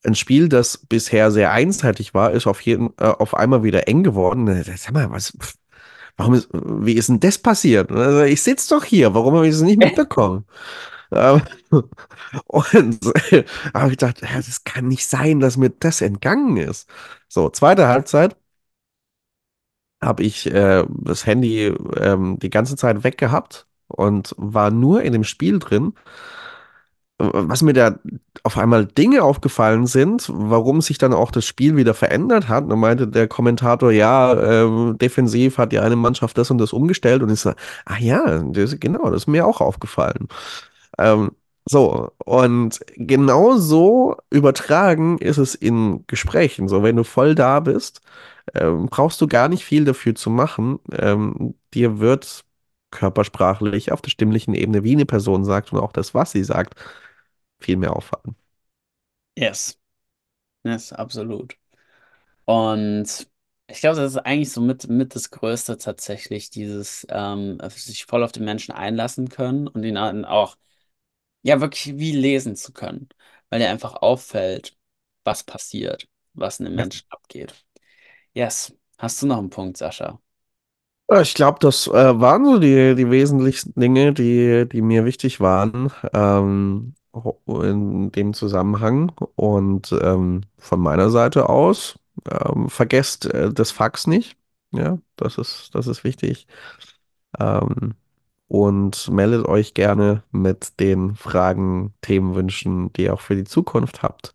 Ein 0.04 0.14
Spiel, 0.14 0.48
das 0.48 0.78
bisher 0.78 1.30
sehr 1.30 1.52
einseitig 1.52 2.14
war, 2.14 2.32
ist 2.32 2.46
auf 2.46 2.60
jeden, 2.62 2.90
äh, 2.98 3.04
auf 3.04 3.34
einmal 3.34 3.62
wieder 3.64 3.88
eng 3.88 4.02
geworden. 4.04 4.46
Sag 4.64 4.92
mal, 4.92 5.10
was, 5.10 5.36
warum 6.16 6.34
ist, 6.34 6.48
wie 6.52 6.94
ist 6.94 7.08
denn 7.10 7.20
das 7.20 7.38
passiert? 7.38 7.92
Also, 7.92 8.22
ich 8.22 8.42
sitze 8.42 8.74
doch 8.74 8.84
hier, 8.84 9.14
warum 9.14 9.34
habe 9.36 9.48
ich 9.48 9.54
es 9.54 9.62
nicht 9.62 9.78
mitbekommen? 9.82 10.46
Ähm, 11.12 11.42
Und 12.46 13.01
habe 13.75 13.87
ich 13.92 13.99
gedacht, 13.99 14.23
das 14.23 14.64
kann 14.64 14.88
nicht 14.88 15.07
sein, 15.07 15.40
dass 15.40 15.57
mir 15.57 15.70
das 15.70 16.01
entgangen 16.01 16.57
ist. 16.57 16.88
So, 17.29 17.49
zweite 17.51 17.88
Halbzeit 17.88 18.37
habe 20.03 20.23
ich 20.23 20.46
äh, 20.46 20.85
das 20.88 21.27
Handy 21.27 21.66
ähm, 21.96 22.38
die 22.40 22.51
ganze 22.51 22.77
Zeit 22.77 23.05
weggehabt 23.05 23.66
und 23.88 24.35
war 24.38 24.70
nur 24.70 25.03
in 25.03 25.12
dem 25.12 25.25
Spiel 25.25 25.59
drin. 25.59 25.94
Was 27.23 27.61
mir 27.61 27.75
da 27.75 27.99
auf 28.44 28.57
einmal 28.57 28.87
Dinge 28.87 29.23
aufgefallen 29.23 29.87
sind, 29.87 30.31
warum 30.33 30.81
sich 30.81 30.96
dann 30.96 31.12
auch 31.12 31.31
das 31.31 31.44
Spiel 31.44 31.77
wieder 31.77 31.92
verändert 31.92 32.49
hat. 32.49 32.70
Da 32.70 32.77
meinte 32.77 33.07
der 33.09 33.29
Kommentator, 33.29 33.92
ja, 33.92 34.33
ähm, 34.64 34.96
defensiv 34.96 35.59
hat 35.59 35.73
die 35.73 35.81
eine 35.81 35.96
Mannschaft 35.96 36.38
das 36.38 36.51
und 36.51 36.57
das 36.57 36.73
umgestellt. 36.73 37.23
Und 37.23 37.31
ich 37.31 37.40
so, 37.40 37.51
ah 37.85 37.99
ja, 37.99 38.38
das, 38.42 38.81
genau, 38.81 39.11
das 39.11 39.25
ist 39.25 39.27
mir 39.27 39.46
auch 39.46 39.61
aufgefallen. 39.61 40.29
Ähm, 40.98 41.33
so, 41.68 42.11
und 42.24 42.81
genau 42.96 43.57
so 43.59 44.16
übertragen 44.31 45.18
ist 45.18 45.38
es 45.38 45.55
in 45.55 46.05
Gesprächen. 46.07 46.68
So, 46.68 46.83
wenn 46.83 46.96
du 46.96 47.05
voll 47.05 47.35
da 47.35 47.61
bist, 47.61 48.00
ähm, 48.55 48.87
brauchst 48.87 49.20
du 49.20 49.29
gar 49.29 49.48
nicht 49.48 49.64
viel 49.64 49.85
dafür 49.85 50.14
zu 50.14 50.31
machen. 50.31 50.81
Ähm, 50.92 51.55
dir 51.74 52.00
wird 52.00 52.44
körpersprachlich 52.90 53.92
auf 53.92 54.03
der 54.03 54.11
stimmlichen 54.11 54.55
Ebene, 54.55 54.85
wie 54.85 54.92
eine 54.94 55.07
Person 55.07 55.44
sagt 55.44 55.72
und 55.72 55.79
auch 55.81 55.92
das, 55.92 56.14
was 56.14 56.33
sie 56.33 56.44
sagt, 56.44 56.74
viel 57.61 57.76
mehr 57.76 57.96
auffallen. 57.96 58.37
Yes, 59.37 59.76
yes, 60.64 60.92
absolut. 60.92 61.57
Und 62.46 63.29
ich 63.68 63.81
glaube, 63.81 63.96
das 63.98 64.12
ist 64.14 64.18
eigentlich 64.18 64.53
so 64.53 64.61
mit, 64.62 64.88
mit 64.88 65.14
das 65.14 65.31
Größte 65.31 65.79
tatsächlich, 65.79 66.50
dieses 66.50 67.07
ähm, 67.11 67.59
sich 67.70 68.07
voll 68.07 68.24
auf 68.24 68.33
den 68.33 68.44
Menschen 68.44 68.72
einlassen 68.74 69.29
können 69.29 69.68
und 69.68 69.85
ihn 69.85 69.96
auch, 69.98 70.57
ja, 71.42 71.61
wirklich 71.61 71.98
wie 71.98 72.12
lesen 72.12 72.57
zu 72.57 72.72
können, 72.72 73.09
weil 73.50 73.61
dir 73.61 73.70
einfach 73.70 73.94
auffällt, 74.03 74.76
was 75.24 75.44
passiert, 75.44 76.09
was 76.35 76.59
in 76.61 76.66
den 76.66 76.74
Ja. 76.74 76.87
Menschen 76.87 77.07
abgeht. 77.11 77.55
Yes. 78.35 78.74
Hast 78.98 79.22
du 79.22 79.26
noch 79.26 79.38
einen 79.38 79.50
Punkt, 79.50 79.76
Sascha? 79.79 80.20
Äh, 81.09 81.22
Ich 81.22 81.35
glaube, 81.35 81.59
das 81.61 81.87
äh, 81.87 81.92
waren 82.20 82.44
so 82.44 82.59
die, 82.59 82.94
die 82.94 83.11
wesentlichsten 83.11 83.79
Dinge, 83.81 84.12
die, 84.12 84.68
die 84.68 84.83
mir 84.83 85.05
wichtig 85.05 85.40
waren 85.40 85.90
ähm, 86.12 86.94
in 87.46 88.12
dem 88.12 88.35
Zusammenhang. 88.35 89.12
Und 89.37 89.92
ähm, 90.03 90.42
von 90.59 90.81
meiner 90.81 91.11
Seite 91.11 91.48
aus, 91.48 91.98
ähm, 92.31 92.68
vergesst 92.68 93.26
äh, 93.26 93.53
das 93.53 93.70
Fax 93.70 94.07
nicht. 94.07 94.37
Ja, 94.72 94.98
das 95.16 95.37
ist, 95.38 95.70
das 95.74 95.87
ist 95.88 96.05
wichtig. 96.05 96.46
Ähm, 97.38 97.94
und 98.50 99.08
meldet 99.12 99.46
euch 99.46 99.74
gerne 99.74 100.24
mit 100.32 100.80
den 100.80 101.14
Fragen, 101.14 101.94
Themenwünschen, 102.02 102.92
die 102.94 103.02
ihr 103.04 103.14
auch 103.14 103.20
für 103.20 103.36
die 103.36 103.44
Zukunft 103.44 104.02
habt. 104.02 104.34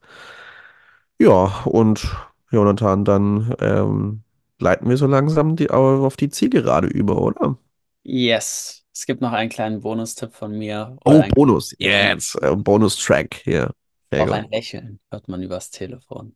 Ja, 1.20 1.64
und 1.66 2.16
Jonathan, 2.50 3.04
dann 3.04 3.54
ähm, 3.60 4.24
leiten 4.58 4.88
wir 4.88 4.96
so 4.96 5.06
langsam 5.06 5.58
die, 5.58 5.70
auf 5.70 6.16
die 6.16 6.30
Zielgerade 6.30 6.88
über, 6.88 7.22
oder? 7.22 7.58
Yes. 8.04 8.86
Es 8.94 9.06
gibt 9.06 9.20
noch 9.20 9.34
einen 9.34 9.50
kleinen 9.50 9.82
Bonustipp 9.82 10.34
von 10.34 10.58
mir 10.58 10.96
Oh, 11.04 11.20
ein, 11.20 11.32
Bonus. 11.32 11.76
Jetzt. 11.78 12.42
Äh, 12.42 12.56
Bonus-Track 12.56 13.42
hier. 13.44 13.72
Auch 14.14 14.32
ein 14.32 14.50
Lächeln 14.50 15.02
hört 15.12 15.28
man 15.28 15.44
übers 15.44 15.72
Telefon. 15.72 16.34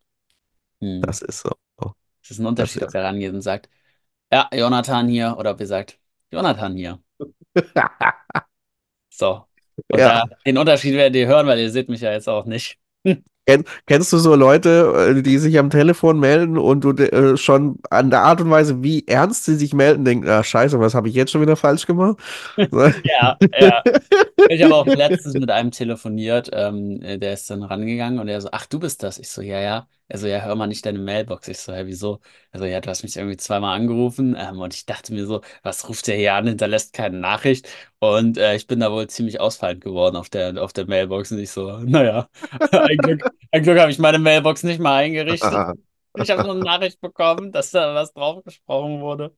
Hm. 0.82 1.02
Das 1.02 1.22
ist 1.22 1.44
so. 1.44 1.52
Es 2.22 2.32
ist 2.32 2.40
ein 2.40 2.46
Unterschied, 2.46 2.84
ob 2.84 2.94
er 2.94 3.06
rangeht 3.06 3.34
und 3.34 3.42
sagt, 3.42 3.70
ja, 4.34 4.50
Jonathan 4.54 5.08
hier, 5.08 5.38
oder 5.40 5.52
ob 5.52 5.62
ihr 5.62 5.68
sagt, 5.68 5.98
Jonathan 6.30 6.76
hier. 6.76 7.00
So. 9.10 9.46
Und 9.90 10.00
Ja, 10.00 10.26
den 10.46 10.58
Unterschied 10.58 10.94
werdet 10.96 11.16
ihr 11.16 11.28
hören, 11.28 11.48
weil 11.48 11.60
ihr 11.60 11.72
seht 11.72 11.90
mich 11.90 12.02
ja 12.02 12.12
jetzt 12.12 12.28
auch 12.30 12.46
nicht. 12.46 12.78
Kenn, 13.48 13.64
kennst 13.88 14.14
du 14.14 14.18
so 14.20 14.36
Leute, 14.36 15.16
äh, 15.18 15.22
die 15.24 15.40
sich 15.40 15.58
am 15.58 15.72
Telefon 15.72 16.20
melden 16.20 16.60
und 16.60 16.84
du 16.84 16.92
äh, 16.92 17.36
schon 17.36 17.80
an 17.90 18.12
der 18.12 18.22
Art 18.22 18.42
und 18.42 18.52
Weise, 18.52 18.84
wie 18.84 19.08
ernst 19.08 19.46
sie 19.46 19.56
sich 19.56 19.74
melden, 19.74 20.06
denkst, 20.06 20.28
ah, 20.30 20.44
scheiße, 20.44 20.80
was 20.80 20.94
habe 20.94 21.10
ich 21.10 21.16
jetzt 21.16 21.32
schon 21.32 21.42
wieder 21.42 21.56
falsch 21.56 21.88
gemacht? 21.88 22.20
Ja, 23.04 23.38
ja. 23.60 23.82
Ich 24.48 24.62
habe 24.64 24.76
auch 24.76 24.86
letztens 24.88 25.36
mit 25.38 25.50
einem 25.50 25.72
telefoniert, 25.72 26.50
ähm, 26.54 27.02
äh, 27.02 27.18
der 27.18 27.34
ist 27.34 27.50
dann 27.50 27.64
rangegangen 27.64 28.20
und 28.20 28.28
er 28.28 28.42
so, 28.42 28.50
ach, 28.52 28.66
du 28.68 28.80
bist 28.80 29.02
das. 29.04 29.18
Ich 29.20 29.30
so, 29.30 29.42
ja, 29.42 29.60
ja. 29.62 29.88
Er 30.10 30.18
so, 30.20 30.28
ja, 30.28 30.42
hör 30.42 30.56
mal 30.56 30.68
nicht 30.68 30.86
deine 30.86 31.00
Mailbox. 31.00 31.48
Ich 31.48 31.60
so, 31.60 31.72
ja, 31.72 31.86
wieso? 31.88 32.20
Also, 32.52 32.66
ja, 32.66 32.82
du 32.82 32.90
hast 32.90 33.04
mich 33.04 33.16
irgendwie 33.18 33.38
zweimal 33.38 33.76
angerufen 33.80 34.36
ähm, 34.38 34.60
und 34.60 34.74
ich 34.74 34.86
dachte 34.86 35.14
mir 35.14 35.26
so, 35.26 35.42
was 35.64 35.88
ruft 35.88 36.08
der 36.08 36.18
hier 36.18 36.34
an, 36.34 36.48
hinterlässt 36.48 36.94
keine 36.94 37.20
Nachricht. 37.20 37.70
Und 38.00 38.38
äh, 38.38 38.56
ich 38.56 38.68
bin 38.68 38.80
da 38.82 38.92
wohl 38.92 39.08
ziemlich 39.08 39.40
ausfallend 39.40 39.82
geworden 39.84 40.18
auf 40.18 40.30
der, 40.30 40.62
auf 40.62 40.74
der 40.74 40.88
Mailbox 40.88 41.32
und 41.32 41.40
ich 41.40 41.52
so, 41.52 41.78
naja, 41.86 42.30
ein 42.72 42.98
Glück, 43.02 43.24
ein 43.52 43.64
Glück 43.64 43.80
habe 43.80 43.92
ich 43.92 44.00
meine 44.00 44.20
Mailbox 44.20 44.64
nicht 44.64 44.80
mal 44.80 44.96
eingerichtet. 44.98 45.66
Ich 46.16 46.30
habe 46.32 46.42
so 46.42 46.52
eine 46.52 46.62
Nachricht 46.62 47.00
bekommen, 47.02 47.52
dass 47.52 47.72
da 47.72 47.94
was 47.96 48.14
drauf 48.14 48.44
gesprochen 48.44 49.00
wurde. 49.02 49.36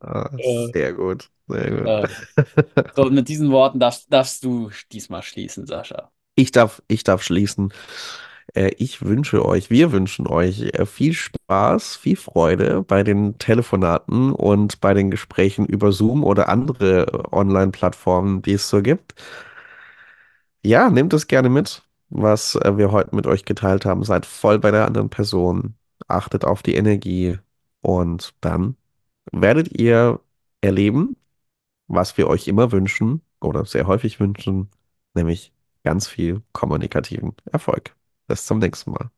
Ah, 0.00 0.30
Äh, 0.36 0.68
Sehr 0.72 0.92
gut, 0.92 1.30
sehr 1.46 1.70
gut. 1.70 1.88
äh. 1.88 2.08
So, 2.96 3.10
mit 3.10 3.28
diesen 3.28 3.52
Worten 3.52 3.80
darfst, 3.80 4.12
darfst 4.12 4.44
du 4.44 4.70
diesmal 4.92 5.22
schließen, 5.22 5.66
Sascha. 5.66 6.12
Ich 6.34 6.52
darf, 6.52 6.82
ich 6.88 7.04
darf 7.04 7.22
schließen. 7.22 7.72
Äh, 8.54 8.70
Ich 8.78 9.02
wünsche 9.02 9.44
euch, 9.44 9.70
wir 9.70 9.92
wünschen 9.92 10.26
euch 10.26 10.60
äh, 10.62 10.86
viel 10.86 11.12
Spaß, 11.14 11.96
viel 11.96 12.16
Freude 12.16 12.82
bei 12.82 13.02
den 13.02 13.38
Telefonaten 13.38 14.32
und 14.32 14.80
bei 14.80 14.94
den 14.94 15.10
Gesprächen 15.10 15.66
über 15.66 15.92
Zoom 15.92 16.24
oder 16.24 16.48
andere 16.48 17.06
äh, 17.06 17.34
Online-Plattformen, 17.34 18.42
die 18.42 18.52
es 18.54 18.68
so 18.68 18.82
gibt. 18.82 19.14
Ja, 20.64 20.90
nehmt 20.90 21.12
es 21.12 21.26
gerne 21.26 21.48
mit, 21.48 21.82
was 22.10 22.54
wir 22.54 22.92
heute 22.92 23.14
mit 23.14 23.26
euch 23.26 23.44
geteilt 23.44 23.84
haben. 23.84 24.02
Seid 24.04 24.26
voll 24.26 24.58
bei 24.58 24.70
der 24.70 24.86
anderen 24.86 25.10
Person, 25.10 25.74
achtet 26.08 26.44
auf 26.44 26.62
die 26.62 26.74
Energie 26.74 27.38
und 27.80 28.34
dann 28.40 28.76
werdet 29.32 29.78
ihr 29.78 30.20
erleben, 30.62 31.16
was 31.88 32.18
wir 32.18 32.28
euch 32.28 32.48
immer 32.48 32.72
wünschen 32.72 33.22
oder 33.40 33.66
sehr 33.66 33.88
häufig 33.88 34.20
wünschen, 34.20 34.70
nämlich 35.14 35.52
ganz 35.84 36.08
viel 36.08 36.42
kommunikativen 36.52 37.34
Erfolg. 37.52 37.96
Bis 38.28 38.46
zum 38.46 38.58
nächsten 38.58 38.92
Mal. 38.92 39.10